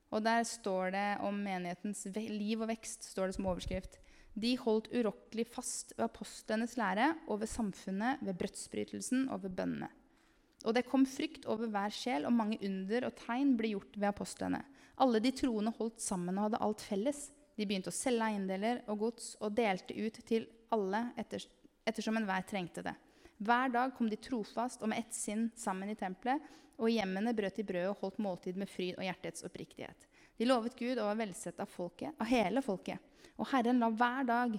[0.09, 3.99] Og Der står det om menighetens liv og vekst står det som overskrift.
[4.39, 9.89] De holdt urokkelig fast ved apostlenes lære og ved samfunnet, ved brødsbrytelsen og ved bønnene.
[10.67, 14.09] Og det kom frykt over hver sjel, og mange under og tegn ble gjort ved
[14.09, 14.63] apostlene.
[14.99, 17.21] Alle de troende holdt sammen og hadde alt felles.
[17.55, 21.45] De begynte å selge eiendeler og gods og delte ut til alle etter,
[21.87, 22.95] ettersom enhver trengte det.
[23.39, 26.43] Hver dag kom de trofast og med ett sinn sammen i tempelet,
[26.79, 30.07] og i hjemmene brøt de brød og holdt måltid med fryd og hjertets oppriktighet.
[30.39, 32.99] De lovet Gud og var velsett av folket, av hele folket.
[33.39, 34.57] Og Herren la hver dag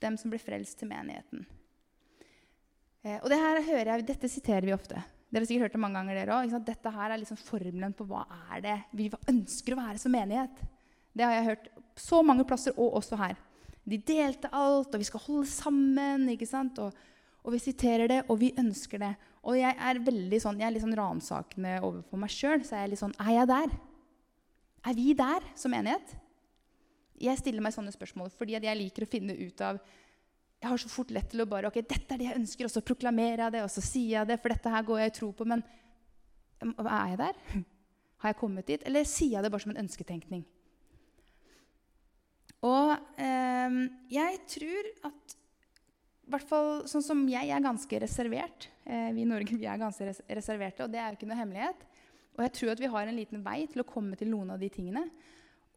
[0.00, 1.44] dem som ble frelst, til menigheten.
[3.04, 5.00] Eh, og det her hører jeg, Dette siterer vi ofte.
[5.30, 6.54] Dere har sikkert hørt det mange ganger, dere òg.
[6.66, 10.64] Dette her er liksom formelen på hva er det vi ønsker å være som menighet.
[11.12, 13.38] Det har jeg hørt så mange plasser, og også her.
[13.84, 16.28] De delte alt, og vi skal holde sammen.
[16.32, 16.80] ikke sant?
[16.82, 16.96] Og
[17.40, 19.14] og vi siterer det, og vi ønsker det.
[19.48, 22.60] Og jeg er veldig sånn, jeg er litt sånn ransakende overfor meg sjøl.
[22.66, 23.72] Så er jeg litt sånn Er jeg der?
[24.90, 26.12] Er vi der som enighet?
[27.20, 29.80] Jeg stiller meg sånne spørsmål fordi jeg liker å finne ut av
[30.60, 32.72] Jeg har så fort lett til å bare ok, dette er det jeg ønsker, og
[32.72, 35.14] så proklamerer jeg det, og så sier jeg det, for dette her går jeg i
[35.16, 35.46] tro på.
[35.48, 35.64] Men
[36.60, 37.38] er jeg der?
[38.20, 38.82] Har jeg kommet dit?
[38.84, 40.42] Eller sier jeg det bare som en ønsketenkning?
[42.68, 43.78] Og eh,
[44.12, 45.36] jeg tror at
[46.32, 48.68] hvert fall sånn som jeg, er ganske reservert.
[48.84, 51.40] Eh, vi i Norge vi er ganske res reserverte, og det er jo ikke noe
[51.40, 51.86] hemmelighet.
[52.36, 54.62] Og jeg tror at vi har en liten vei til å komme til noen av
[54.62, 55.04] de tingene.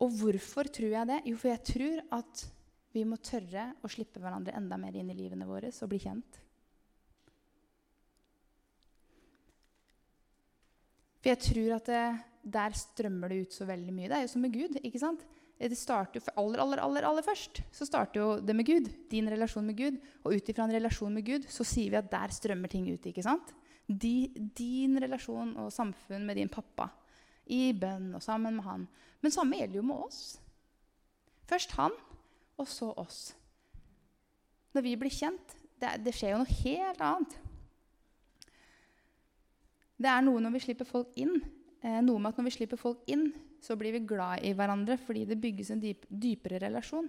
[0.03, 1.19] Og hvorfor tror jeg det?
[1.29, 2.45] Jo, for jeg tror at
[2.93, 6.39] vi må tørre å slippe hverandre enda mer inn i livene våre og bli kjent.
[11.23, 12.03] For jeg tror at det,
[12.53, 14.09] der strømmer det ut så veldig mye.
[14.11, 14.75] Det er jo som med Gud.
[14.83, 15.23] ikke sant?
[15.59, 18.89] Det starter for aller, aller, aller, aller først så starter jo det med Gud.
[19.11, 19.99] Din relasjon med Gud.
[20.23, 23.05] Og ut ifra en relasjon med Gud så sier vi at der strømmer ting ut.
[23.05, 23.53] ikke sant?
[23.87, 26.89] De, din relasjon og samfunn med din pappa.
[27.45, 28.87] I bønn og sammen med han.
[29.21, 30.21] Men samme gjelder jo med oss.
[31.47, 31.95] Først han,
[32.57, 33.33] og så oss.
[34.73, 37.33] Når vi blir kjent Det, det skjer jo noe helt annet.
[39.99, 41.41] Det er noe når vi slipper folk inn.
[41.83, 44.97] Eh, noe med at når vi slipper folk inn, så blir vi glad i hverandre
[44.99, 47.07] fordi det bygges en dyp, dypere relasjon.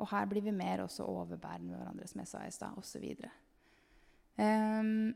[0.00, 3.04] Og her blir vi mer også overbærende med hverandre, som jeg sa i stad, osv.
[4.34, 5.14] Um, ehm,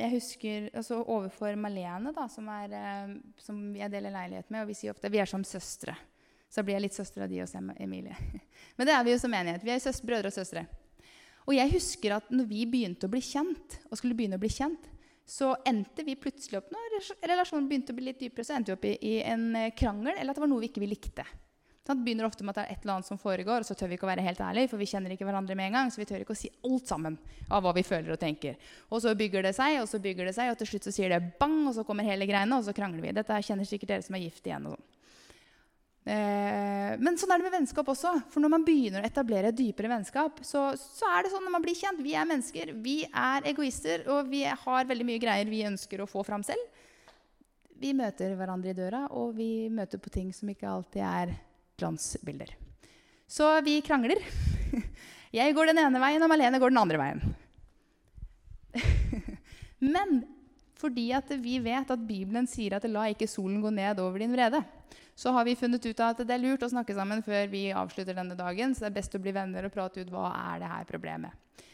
[0.00, 4.72] jeg husker altså Overfor Malene, da, som, er, uh, som jeg deler leilighet med, og
[4.72, 5.94] vi sier ofte vi er som søstre.
[6.50, 8.16] Så blir jeg litt søster av de hos Emilie.
[8.76, 9.64] Men det er vi jo som enighet.
[9.64, 10.66] Vi er søstre, brødre og søstre.
[11.46, 14.50] Og jeg husker at når vi begynte å bli kjent, og skulle begynne å bli
[14.50, 14.90] kjent,
[15.30, 16.96] så endte vi plutselig opp når
[17.30, 20.16] relasjonen begynte å bli litt dypere, så endte vi opp i, i en eh, krangel
[20.16, 21.26] eller at det var noe vi ikke likte.
[21.86, 23.90] Det begynner ofte med at det er et eller annet som foregår, og så tør
[23.90, 26.02] vi ikke å være helt ærlige, for vi kjenner ikke hverandre med en gang, så
[26.02, 27.16] vi tør ikke å si alt sammen
[27.48, 28.58] av hva vi føler og tenker.
[28.90, 31.14] Og så bygger det seg, og så bygger det seg, og til slutt så sier
[31.14, 33.14] det bang, og så kommer hele greiene, og så krangler vi.
[33.16, 34.68] Dette kjenner sikkert dere som er gift igjen.
[34.70, 34.99] og sånn.
[36.00, 38.14] Eh, men sånn er det med vennskap også.
[38.32, 41.54] For når man begynner å etablere et dypere vennskap, så, så, er det sånn når
[41.58, 42.00] man blir kjent.
[42.04, 46.08] Vi er mennesker, vi er egoister, og vi har veldig mye greier vi ønsker å
[46.10, 46.62] få fram selv.
[47.80, 51.36] Vi møter hverandre i døra, og vi møter på ting som ikke alltid er
[51.80, 52.52] glansbilder.
[53.30, 54.20] Så vi krangler.
[55.38, 57.22] Jeg går den ene veien, og Malene går den andre veien.
[59.94, 60.20] Men
[60.80, 64.32] fordi at vi vet at Bibelen sier at 'la ikke solen gå ned over din
[64.32, 64.64] vrede',
[65.14, 68.16] så har vi funnet ut at det er lurt å snakke sammen før vi avslutter
[68.16, 68.74] denne dagen.
[68.74, 71.64] Så det er best å bli venner og prate ut hva er det her problemet.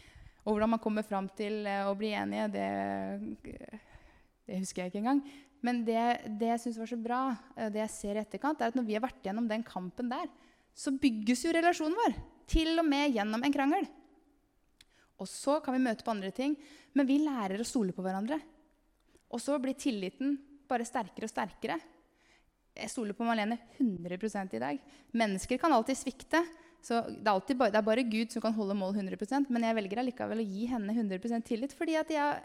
[0.46, 3.50] Og hvordan man kommer fram til eh, å bli enige, det,
[4.46, 5.22] det husker jeg ikke engang.
[5.66, 6.02] Men det,
[6.38, 7.20] det jeg syns var så bra,
[7.56, 10.12] eh, det jeg ser i etterkant, er at når vi har vært gjennom den kampen
[10.12, 10.28] der,
[10.76, 12.18] så bygges jo relasjonen vår.
[12.46, 13.88] Til og med gjennom en krangel.
[15.18, 16.54] Og så kan vi møte på andre ting,
[16.94, 18.38] men vi lærer å stole på hverandre.
[19.32, 20.36] Og så blir tilliten
[20.68, 21.78] bare sterkere og sterkere.
[22.76, 24.80] Jeg stoler på Malene 100 i dag.
[25.16, 26.42] Mennesker kan alltid svikte.
[26.82, 29.74] så det er, bare, det er, bare, Gud som kan holde mål 100% men jeg
[29.74, 31.72] velger allikevel å gi henne 100% tillit.
[31.72, 32.36] fordi jeg,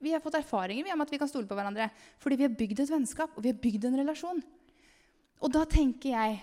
[0.00, 1.90] vi har fått erfaringer om at vi kan stole på hverandre.
[2.18, 4.42] Fordi vi har bygd et vennskap og vi har bygd en relasjon.
[5.42, 6.40] Og da tenker jeg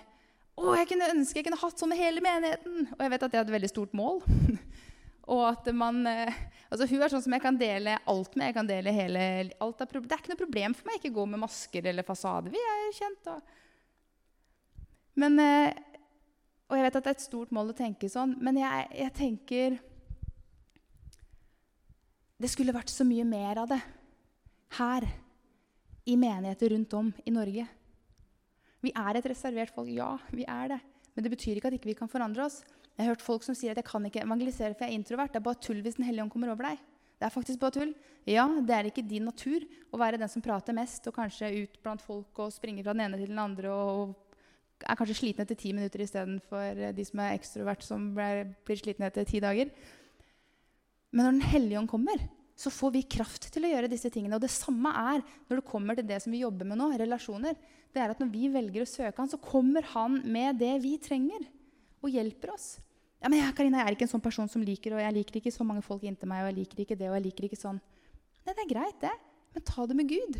[0.60, 2.88] å, jeg kunne ønske jeg kunne hatt sånn med hele menigheten.
[2.92, 4.20] Og jeg vet at det er et veldig stort mål.
[5.28, 6.32] Og at man, eh,
[6.70, 8.46] altså Hun er sånn som jeg kan dele alt med.
[8.46, 11.26] jeg kan dele hele, alt er, Det er ikke noe problem for meg ikke gå
[11.26, 12.50] med masker eller fasade.
[12.50, 13.26] Vi er kjent.
[13.26, 13.42] Og,
[15.16, 15.72] men, eh,
[16.70, 19.12] og jeg vet at det er et stort mål å tenke sånn, men jeg, jeg
[19.14, 19.78] tenker
[22.40, 23.82] Det skulle vært så mye mer av det
[24.78, 25.04] her
[26.08, 27.66] i menigheter rundt om i Norge.
[28.80, 29.90] Vi er et reservert folk.
[29.92, 30.78] Ja, vi er det.
[31.12, 32.62] Men det betyr ikke at ikke vi ikke kan forandre oss.
[33.00, 35.32] Jeg har hørt folk som sier at jeg kan ikke evangelisere for jeg er introvert.
[35.32, 36.80] Det er bare tull hvis Den hellige ånd kommer over deg.
[37.16, 37.94] Det er faktisk bare tull.
[38.28, 41.78] Ja, det er ikke din natur å være den som prater mest og kanskje ut
[41.80, 44.12] blant folk og springer fra den ene til den andre og
[44.84, 49.28] er kanskje sliten etter ti minutter istedenfor de som er ekstrovert, som blir slitne etter
[49.28, 49.72] ti dager.
[51.10, 52.28] Men når Den hellige ånd kommer,
[52.60, 54.36] så får vi kraft til å gjøre disse tingene.
[54.36, 57.56] Og det samme er når det kommer til det som vi jobber med nå, relasjoner.
[57.92, 60.98] Det er at Når vi velger å søke han, så kommer han med det vi
[61.00, 61.48] trenger,
[62.00, 62.78] og hjelper oss.
[63.20, 65.40] Ja, men jeg, Karina, jeg er ikke en sånn person som liker og jeg liker
[65.40, 66.44] ikke så mange folk inntil meg.
[66.44, 67.80] og jeg liker ikke det, og jeg liker ikke sånn.
[68.46, 69.12] Nei, det er greit, det.
[69.52, 70.38] Men ta det med Gud.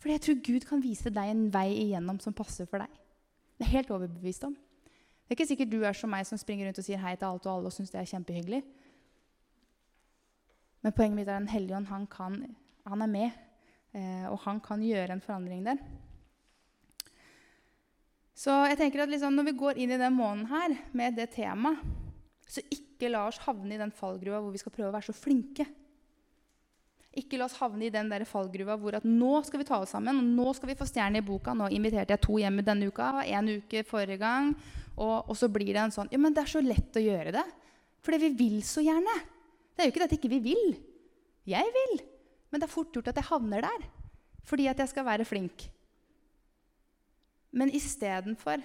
[0.00, 2.92] For jeg tror Gud kan vise deg en vei igjennom som passer for deg.
[3.56, 4.52] Det er helt overbevist om.
[4.52, 7.28] Det er ikke sikkert du er som meg som springer rundt og sier hei til
[7.28, 8.60] alt og alle og syns det er kjempehyggelig.
[10.80, 12.38] Men poenget mitt er at Den hellige ånd han, kan,
[12.88, 13.40] han er med,
[13.92, 15.80] eh, og han kan gjøre en forandring der.
[18.34, 21.28] Så jeg tenker at liksom, når vi går inn i den måneden her med det
[21.36, 21.80] temaet
[22.50, 25.14] så ikke la oss havne i den fallgruva hvor vi skal prøve å være så
[25.14, 25.68] flinke.
[27.20, 29.94] Ikke la oss havne i den der fallgruva hvor at nå skal vi ta oss
[29.94, 31.54] sammen, og nå skal vi få stjerne i boka.
[31.54, 34.52] Nå inviterte jeg to hjem denne uka, en uke forrige gang.
[34.96, 37.34] Og, og, så blir det en sånn Ja, men det er så lett å gjøre
[37.38, 37.46] det.
[38.04, 39.16] Fordi vi vil så gjerne.
[39.74, 40.70] Det er jo ikke det at ikke vi vil.
[41.48, 42.00] Jeg vil.
[42.50, 43.88] Men det er fort gjort at jeg havner der
[44.50, 45.66] fordi at jeg skal være flink.
[47.54, 48.62] Men istedenfor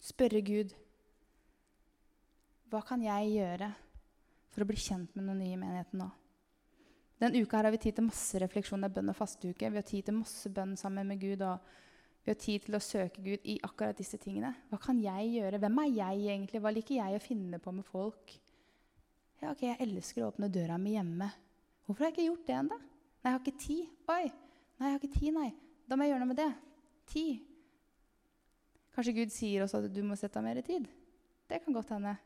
[0.00, 0.72] spørre Gud
[2.72, 3.68] Hva kan jeg gjøre
[4.52, 6.06] for å bli kjent med noen nye i menigheten nå?
[7.20, 8.80] Den uka her har vi tid til masse refleksjon.
[8.80, 9.68] Det er bønn og fasteuke.
[9.68, 11.44] Vi har tid til masse bønn sammen med Gud.
[11.44, 11.60] og
[12.24, 14.54] vi har tid til å søke Gud i akkurat disse tingene.
[14.70, 15.60] Hva kan jeg gjøre?
[15.60, 16.62] Hvem er jeg egentlig?
[16.62, 18.34] Hva liker jeg å finne på med folk?
[19.42, 21.28] Ja, ok, Jeg elsker å åpne døra mi hjemme.
[21.84, 22.78] Hvorfor har jeg ikke gjort det ennå?
[22.78, 23.94] Nei, jeg har ikke tid.
[24.08, 24.24] Oi!
[24.78, 25.48] Nei, jeg har ikke tid, nei.
[25.86, 26.50] Da må jeg gjøre noe med det.
[27.10, 27.48] Tid.
[28.94, 30.86] Kanskje Gud sier også at du må sette av mer tid.
[31.50, 32.16] Det kan godt hende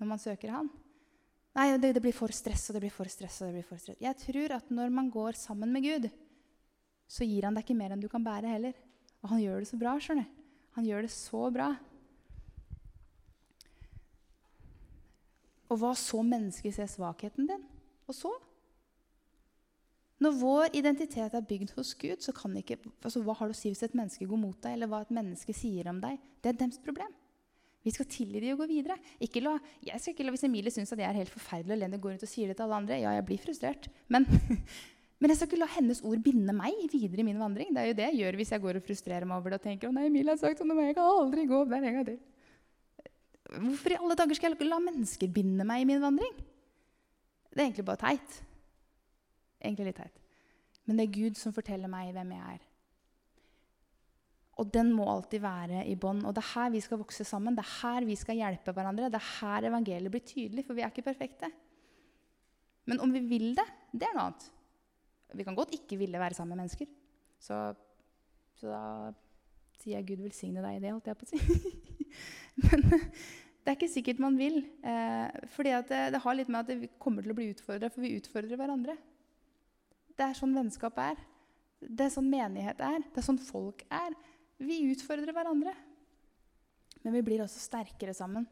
[0.00, 0.70] når man søker Han.
[1.56, 3.80] Nei, det, det, blir for stress, og det blir for stress, og det blir for
[3.82, 3.98] stress.
[4.00, 6.06] Jeg tror at når man går sammen med Gud,
[7.10, 8.76] så gir han deg ikke mer enn du kan bære heller.
[9.20, 10.36] Og han gjør det så bra, skjønner du.
[10.78, 11.72] Han gjør det så bra.
[15.70, 17.66] Og hva så mennesket ser svakheten din?
[18.06, 18.30] Og så?
[20.20, 23.58] Når vår identitet er bygd hos Gud, så kan ikke, altså hva har det å
[23.58, 26.18] si hvis et menneske går mot deg, eller hva et menneske sier om deg?
[26.42, 27.14] Det er deres problem.
[27.80, 28.96] Vi skal tilgi dem og gå videre.
[29.40, 29.54] La,
[29.86, 32.26] jeg skal ikke la, Hvis Emilie syns at jeg er helt forferdelig og går rundt
[32.26, 33.88] og sier det til alle andre, ja, jeg blir frustrert.
[34.08, 34.26] Men,
[35.20, 37.72] men, jeg skal ikke la hennes ord binde meg videre i min vandring.
[37.72, 39.66] Det er jo det jeg gjør hvis jeg går og frustrerer meg over det og
[39.70, 41.98] tenker å nei, Emilie har sagt sånn om jeg kan aldri gå opp der en
[42.00, 42.20] gang til.
[43.50, 46.36] Hvorfor i alle dager skal jeg la mennesker binde meg i min vandring?
[47.50, 48.42] Det er egentlig bare teit.
[49.60, 50.20] Egentlig litt teit.
[50.84, 52.60] Men det er Gud som forteller meg hvem jeg er.
[54.60, 56.22] Og den må alltid være i bånd.
[56.28, 57.56] Og det er her vi skal vokse sammen.
[57.56, 59.08] Det er her vi skal hjelpe hverandre.
[59.12, 61.48] Det er her evangeliet blir tydelig, for vi er ikke perfekte.
[62.90, 64.48] Men om vi vil det, det er noe annet.
[65.38, 66.88] Vi kan godt ikke ville være sammen med mennesker.
[67.40, 67.58] Så,
[68.58, 68.82] så da
[69.80, 71.70] sier jeg Gud velsigne deg i det, holdt jeg på å si.
[72.66, 74.58] Men det er ikke sikkert man vil.
[74.84, 78.04] Eh, fordi det, det, har litt med at vi kommer til å bli utfordra, for
[78.04, 78.96] vi utfordrer hverandre.
[80.16, 81.20] Det er sånn vennskap er.
[81.80, 83.00] Det er sånn menighet er.
[83.06, 84.16] Det er sånn folk er.
[84.60, 85.72] Vi utfordrer hverandre.
[87.00, 88.44] Men vi blir også sterkere sammen.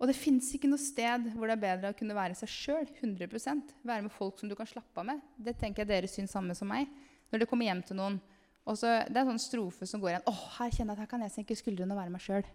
[0.00, 2.88] Og det fins ikke noe sted hvor det er bedre å kunne være seg sjøl.
[3.04, 5.20] 100% Være med folk som du kan slappe av med.
[5.36, 6.88] Det tenker jeg dere syns samme som meg.
[7.30, 8.18] Når det kommer hjem til noen,
[8.62, 10.26] så, Det er en sånn strofe som går igjen.
[10.30, 12.48] Åh, her kjenner jeg at her kan jeg senke skuldrene og være meg sjøl.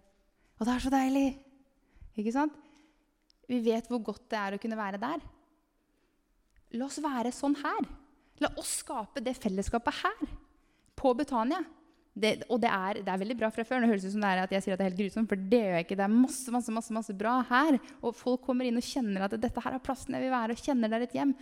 [0.57, 1.27] Og det er så deilig!
[2.17, 2.55] Ikke sant?
[3.47, 5.23] Vi vet hvor godt det er å kunne være der.
[6.79, 7.87] La oss være sånn her.
[8.43, 10.37] La oss skape det fellesskapet her
[10.97, 11.61] på Betania.
[12.17, 13.83] Det, og det er, det er, veldig bra fra før.
[13.83, 15.47] Det høres ut som det er at jeg sier at det er helt grusomt, for
[15.51, 15.97] det gjør jeg ikke.
[15.99, 17.77] Det er masse, masse, masse, masse bra her.
[18.01, 20.63] Og folk kommer inn og kjenner at dette her er plassen jeg vil være, og
[20.65, 21.35] kjenner det er et hjem.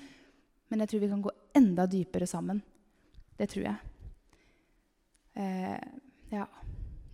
[0.71, 2.59] Men jeg tror vi kan gå enda dypere sammen.
[3.39, 3.77] Det tror jeg.
[5.39, 5.89] Eh,
[6.33, 6.45] ja.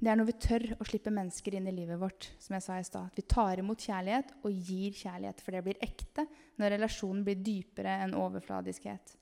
[0.01, 2.31] Det er når vi tør å slippe mennesker inn i livet vårt.
[2.41, 3.11] som jeg sa i sted.
[3.11, 5.41] At vi tar imot kjærlighet og gir kjærlighet.
[5.45, 6.25] For det blir ekte
[6.57, 9.20] når relasjonen blir dypere enn overfladiskhet.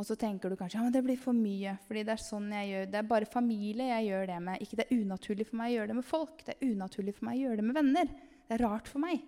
[0.00, 1.76] Og så tenker du kanskje ja, men det blir for mye.
[1.86, 2.86] fordi Det er sånn jeg gjør.
[2.92, 4.62] Det er bare familie jeg gjør det med.
[4.64, 6.42] Ikke det er unaturlig for meg å gjøre det med folk.
[6.46, 8.16] Det er unaturlig for meg å gjøre det med venner.
[8.48, 9.22] Det er rart for meg.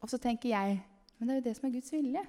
[0.00, 0.78] Og så tenker jeg
[1.20, 2.20] men det er jo det som er Guds vilje.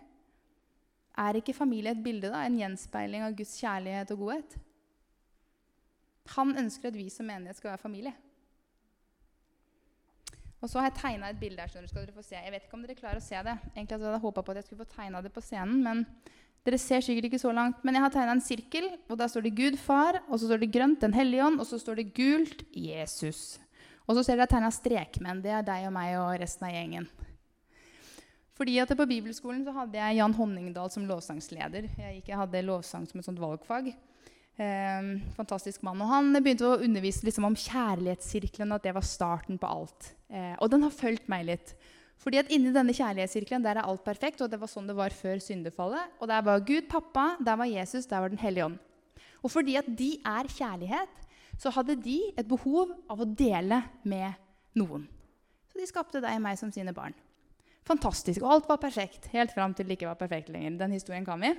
[1.24, 2.42] Er ikke familie et bilde, da?
[2.44, 4.58] En gjenspeiling av Guds kjærlighet og godhet?
[6.36, 8.12] Han ønsker at vi som menighet skal være familie.
[10.60, 11.72] Og så har jeg tegna et bilde her.
[11.72, 12.36] skal dere få se.
[12.36, 13.56] Jeg vet ikke om dere klarer å se det.
[13.72, 16.04] Egentlig hadde jeg håpa på at jeg skulle få tegna det på scenen, men
[16.68, 19.48] dere ser sikkert ikke så langt, men jeg har tegna en sirkel, og der står
[19.48, 22.12] det Gud far, og så står det grønt Den hellige ånd, og så står det
[22.14, 23.58] gult Jesus.
[24.06, 25.42] Og så ser dere jeg tegna strekmenn.
[25.42, 27.10] Det er deg og meg og resten av gjengen.
[28.62, 31.88] Fordi at På bibelskolen så hadde jeg Jan Honningdal som lovsangsleder.
[31.98, 33.90] Jeg, gikk, jeg hadde lovsang som et sånt valgfag.
[34.62, 36.02] Eh, fantastisk mann.
[36.04, 40.12] Og han begynte å undervise liksom om kjærlighetssirkelen, at det var starten på alt.
[40.30, 41.74] Eh, og den har fulgt meg litt.
[42.22, 45.14] Fordi at Inni denne kjærlighetssirkelen der er alt perfekt, og det var sånn det var
[45.16, 46.20] før syndefallet.
[46.22, 48.78] Og Der var Gud pappa, der var Jesus, der var Den hellige ånd.
[49.42, 51.18] Og fordi at de er kjærlighet,
[51.58, 54.38] så hadde de et behov av å dele med
[54.78, 55.08] noen.
[55.72, 57.14] Så de skapte deg og meg som sine barn.
[57.88, 58.44] Fantastisk.
[58.44, 60.78] Og alt var perfekt, helt fram til det ikke var perfekt lenger.
[60.78, 61.54] Den historien kan vi.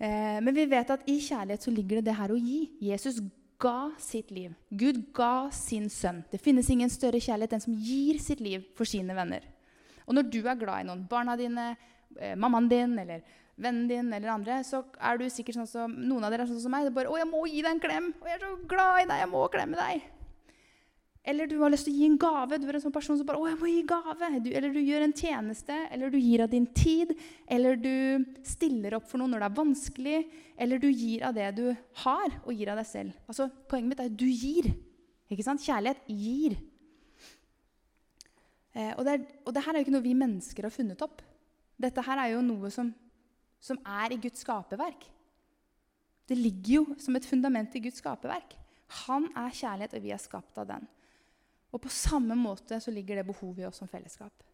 [0.00, 2.62] Eh, men vi vet at i kjærlighet så ligger det det her å gi.
[2.88, 3.20] Jesus
[3.60, 4.54] ga sitt liv.
[4.70, 6.22] Gud ga sin sønn.
[6.32, 9.44] Det finnes ingen større kjærlighet enn som gir sitt liv for sine venner.
[10.06, 11.74] Og når du er glad i noen, barna dine,
[12.18, 13.22] eh, mammaen din eller
[13.60, 16.62] vennen din eller andre, så er du sikkert sånn som noen av dere er sånn
[16.62, 16.88] som meg.
[16.88, 18.14] Det er bare 'Å, jeg må gi deg en klem.
[18.20, 19.18] Og jeg er så glad i deg.
[19.20, 20.19] Jeg må klemme deg.'
[21.22, 22.56] Eller du har lyst til å gi en gave.
[22.56, 24.80] Du er en sånn person som bare 'Å, jeg må gi gave.' Du, eller du
[24.80, 27.12] gjør en tjeneste, eller du gir av din tid.
[27.46, 30.30] Eller du stiller opp for noe når det er vanskelig.
[30.56, 33.12] Eller du gir av det du har, og gir av deg selv.
[33.28, 34.74] Altså, Poenget mitt er at du gir.
[35.30, 35.60] Ikke sant?
[35.60, 36.56] Kjærlighet gir.
[38.74, 41.02] Eh, og, det er, og det her er jo ikke noe vi mennesker har funnet
[41.02, 41.20] opp.
[41.80, 42.94] Dette her er jo noe som,
[43.60, 45.04] som er i Guds skaperverk.
[46.30, 48.54] Det ligger jo som et fundament i Guds skaperverk.
[49.06, 50.88] Han er kjærlighet, og vi er skapt av den.
[51.70, 54.46] Og på samme måte så ligger det behovet i oss som fellesskap.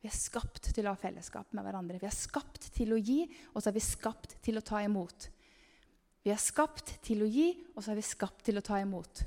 [0.00, 1.98] Vi er skapt til å ha fellesskap med hverandre.
[2.00, 5.28] Vi er skapt til å gi, og så er vi skapt til å ta imot.
[6.24, 9.22] Vi er skapt til å gi, og så er vi skapt til å ta imot.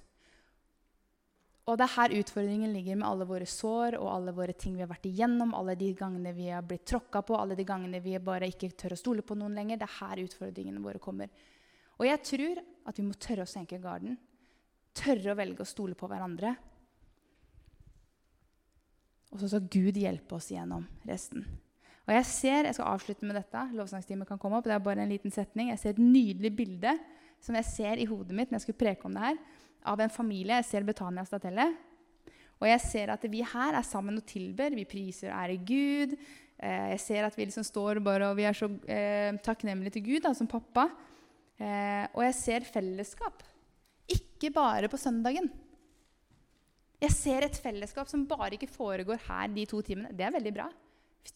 [1.64, 4.84] Og det er her utfordringen ligger med alle våre sår og alle våre ting vi
[4.84, 8.18] har vært igjennom, alle de gangene vi har blitt tråkka på, alle de gangene vi
[8.20, 9.80] bare ikke tør å stole på noen lenger.
[9.80, 11.32] Det er her utfordringene våre kommer.
[12.02, 12.60] Og jeg tror
[12.90, 14.18] at vi må tørre å senke garden.
[14.94, 16.58] Tørre å velge å stole på hverandre.
[19.34, 21.46] Og så skal Gud hjelpe oss gjennom resten.
[22.04, 23.64] Og Jeg ser, jeg skal avslutte med dette.
[23.74, 24.68] Lovsangstimen kan komme opp.
[24.68, 25.72] Det er bare en liten setning.
[25.72, 26.98] Jeg ser et nydelig bilde
[27.44, 29.40] som jeg ser i hodet mitt når jeg skulle preke om det her,
[29.88, 30.60] av en familie.
[30.62, 31.66] Jeg ser Betania Statelle.
[32.62, 34.76] Og jeg ser at vi her er sammen og tilber.
[34.76, 36.14] Vi priser og ærer Gud.
[36.60, 40.06] Eh, jeg ser at vi liksom står bare, og vi er så eh, takknemlige til
[40.06, 40.88] Gud da, som pappa.
[41.60, 43.44] Eh, og jeg ser fellesskap.
[44.12, 45.50] Ikke bare på søndagen.
[47.04, 50.14] Jeg ser et fellesskap som bare ikke foregår her de to timene.
[50.16, 50.70] Det er veldig bra.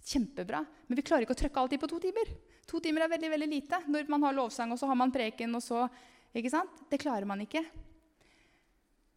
[0.07, 0.61] Kjempebra.
[0.87, 2.31] Men vi klarer ikke å trykke alltid på to timer.
[2.71, 3.81] To timer er veldig veldig lite.
[3.91, 5.83] Når man har lovsang, og så har man preken, og så
[6.35, 6.85] ikke sant?
[6.87, 7.65] Det klarer man ikke.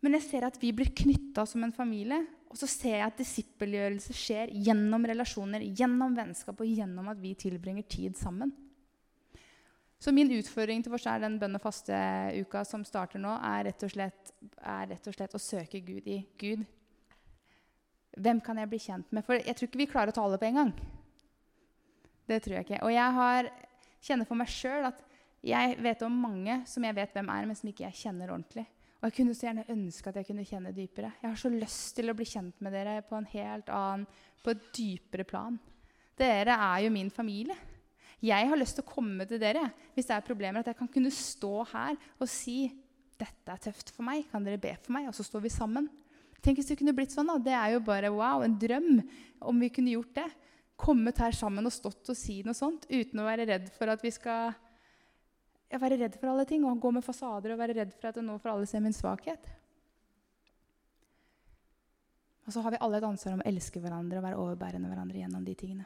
[0.00, 2.18] Men jeg ser at vi blir knytta som en familie.
[2.50, 7.36] Og så ser jeg at disippelgjørelse skjer gjennom relasjoner, gjennom vennskap og gjennom at vi
[7.38, 8.50] tilbringer tid sammen.
[10.00, 13.82] Så min utfordring til oss er den bønn- og fasteuka som starter nå, er rett,
[13.92, 16.62] slett, er rett, og slett, å søke Gud i Gud.
[18.16, 19.26] Hvem kan jeg bli kjent med?
[19.26, 20.72] For jeg tror ikke vi klarer å ta alle på en gang.
[22.30, 22.80] Det tror jeg ikke.
[22.86, 23.50] Og jeg har,
[24.00, 25.04] kjenner for meg sjøl at
[25.44, 28.64] jeg vet om mange som jeg vet hvem er, men som ikke jeg kjenner ordentlig.
[29.00, 31.12] Og jeg kunne så gjerne ønske at jeg kunne kjenne dypere.
[31.20, 34.08] Jeg har så lyst til å bli kjent med dere på en helt annen,
[34.40, 35.60] på et dypere plan.
[36.16, 37.56] Dere er jo min familie.
[38.20, 39.64] Jeg har lyst til å komme til dere
[39.94, 42.68] hvis det er problemer, at jeg kan kunne stå her og si
[43.20, 45.08] dette er tøft for meg, kan dere be for meg?
[45.08, 45.88] Og så står vi sammen.
[46.40, 47.28] Tenk hvis det kunne blitt sånn.
[47.28, 47.36] da.
[47.40, 49.02] Det er jo bare wow, en drøm
[49.44, 50.28] om vi kunne gjort det.
[50.80, 54.00] Kommet her sammen og stått og si noe sånt uten å være redd for at
[54.04, 54.54] vi skal
[55.70, 58.38] være redd for alle ting og gå med fasader og være redd for at nå
[58.40, 59.52] får alle se min svakhet.
[62.48, 65.20] Og så har vi alle et ansvar om å elske hverandre og være overbærende hverandre
[65.20, 65.84] gjennom de tingene.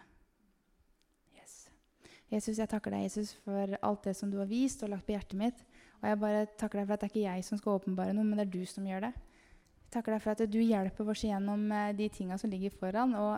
[2.34, 5.14] Jesus, jeg takker deg Jesus, for alt det som du har vist og lagt på
[5.14, 5.62] hjertet mitt.
[6.00, 8.26] Og jeg bare takker deg for at det er ikke jeg som skal åpenbare noe,
[8.26, 9.12] men det er du som gjør det.
[9.14, 13.14] Jeg takker deg for at du hjelper oss gjennom eh, de tinga som ligger foran.
[13.14, 13.32] Og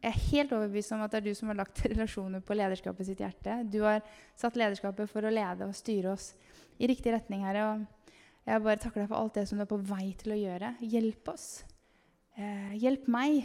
[0.00, 3.10] jeg er helt overbevist om at det er du som har lagt relasjoner på lederskapet
[3.10, 3.60] sitt hjerte.
[3.68, 4.00] Du har
[4.38, 6.32] satt lederskapet for å lede og styre oss
[6.80, 7.66] i riktig retning, Herre.
[7.74, 8.16] Og
[8.48, 10.74] jeg bare takker deg for alt det som du er på vei til å gjøre.
[10.96, 11.48] Hjelp oss.
[12.40, 13.44] Eh, hjelp meg.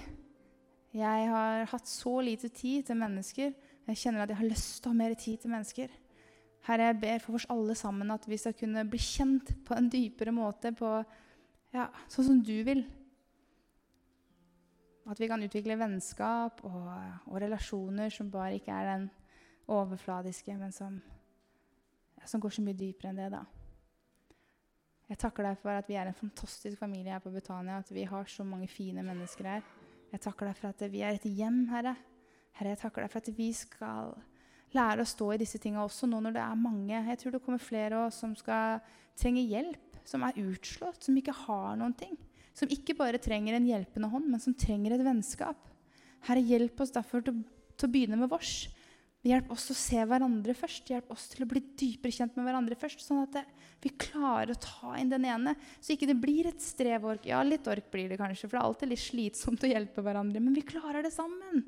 [0.96, 3.52] Jeg har hatt så lite tid til mennesker
[3.86, 5.94] jeg kjenner at jeg har lyst til å ha mer tid til mennesker.
[6.66, 9.90] Herre, jeg ber for oss alle sammen at vi skal kunne bli kjent på en
[9.94, 10.92] dypere måte, på,
[11.76, 12.82] ja, sånn som du vil.
[15.06, 16.88] At vi kan utvikle vennskap og,
[17.30, 19.06] og relasjoner som bare ikke er den
[19.70, 20.98] overfladiske, men som,
[22.18, 23.30] ja, som går så mye dypere enn det.
[23.36, 23.44] da.
[25.06, 28.08] Jeg takker deg for at vi er en fantastisk familie her på Betania, at vi
[28.10, 29.66] har så mange fine mennesker her.
[30.10, 31.94] Jeg takker deg for at vi er et hjem, Herre.
[32.56, 34.14] Herre, jeg takker deg for at vi skal
[34.76, 37.02] lære å stå i disse tingene også nå når det er mange.
[37.10, 38.80] Jeg tror det kommer flere også, som skal
[39.20, 42.16] trenge hjelp, som er utslått, som ikke har noen ting.
[42.56, 45.68] Som ikke bare trenger en hjelpende hånd, men som trenger et vennskap.
[46.28, 47.44] Herre, hjelp oss derfor til,
[47.76, 48.66] til å begynne med vårs.
[49.26, 50.92] Hjelp oss å se hverandre først.
[50.92, 53.02] Hjelp oss til å bli dypere kjent med hverandre først.
[53.02, 53.44] Sånn at det,
[53.82, 57.26] vi klarer å ta inn den ene, så ikke det blir et strevork.
[57.28, 60.44] Ja, litt ork blir det kanskje, for det er alltid litt slitsomt å hjelpe hverandre.
[60.46, 61.66] Men vi klarer det sammen.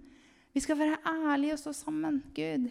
[0.58, 2.16] Vi skal være ærlige og stå sammen.
[2.34, 2.64] Gud,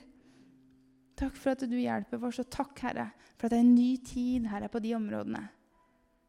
[1.15, 3.05] takk for at du hjelper oss, og takk, Herre,
[3.39, 5.45] for at det er en ny tid Herre, på de områdene.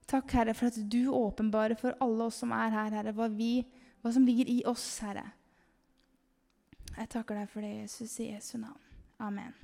[0.05, 3.65] Takk, Herre, for at du åpenbarer for alle oss som er her, Herre, hva, vi,
[4.03, 5.25] hva som ligger i oss, Herre.
[6.93, 8.77] Jeg takker deg for det, Jesus, i Jesu navn.
[9.17, 9.57] Amen.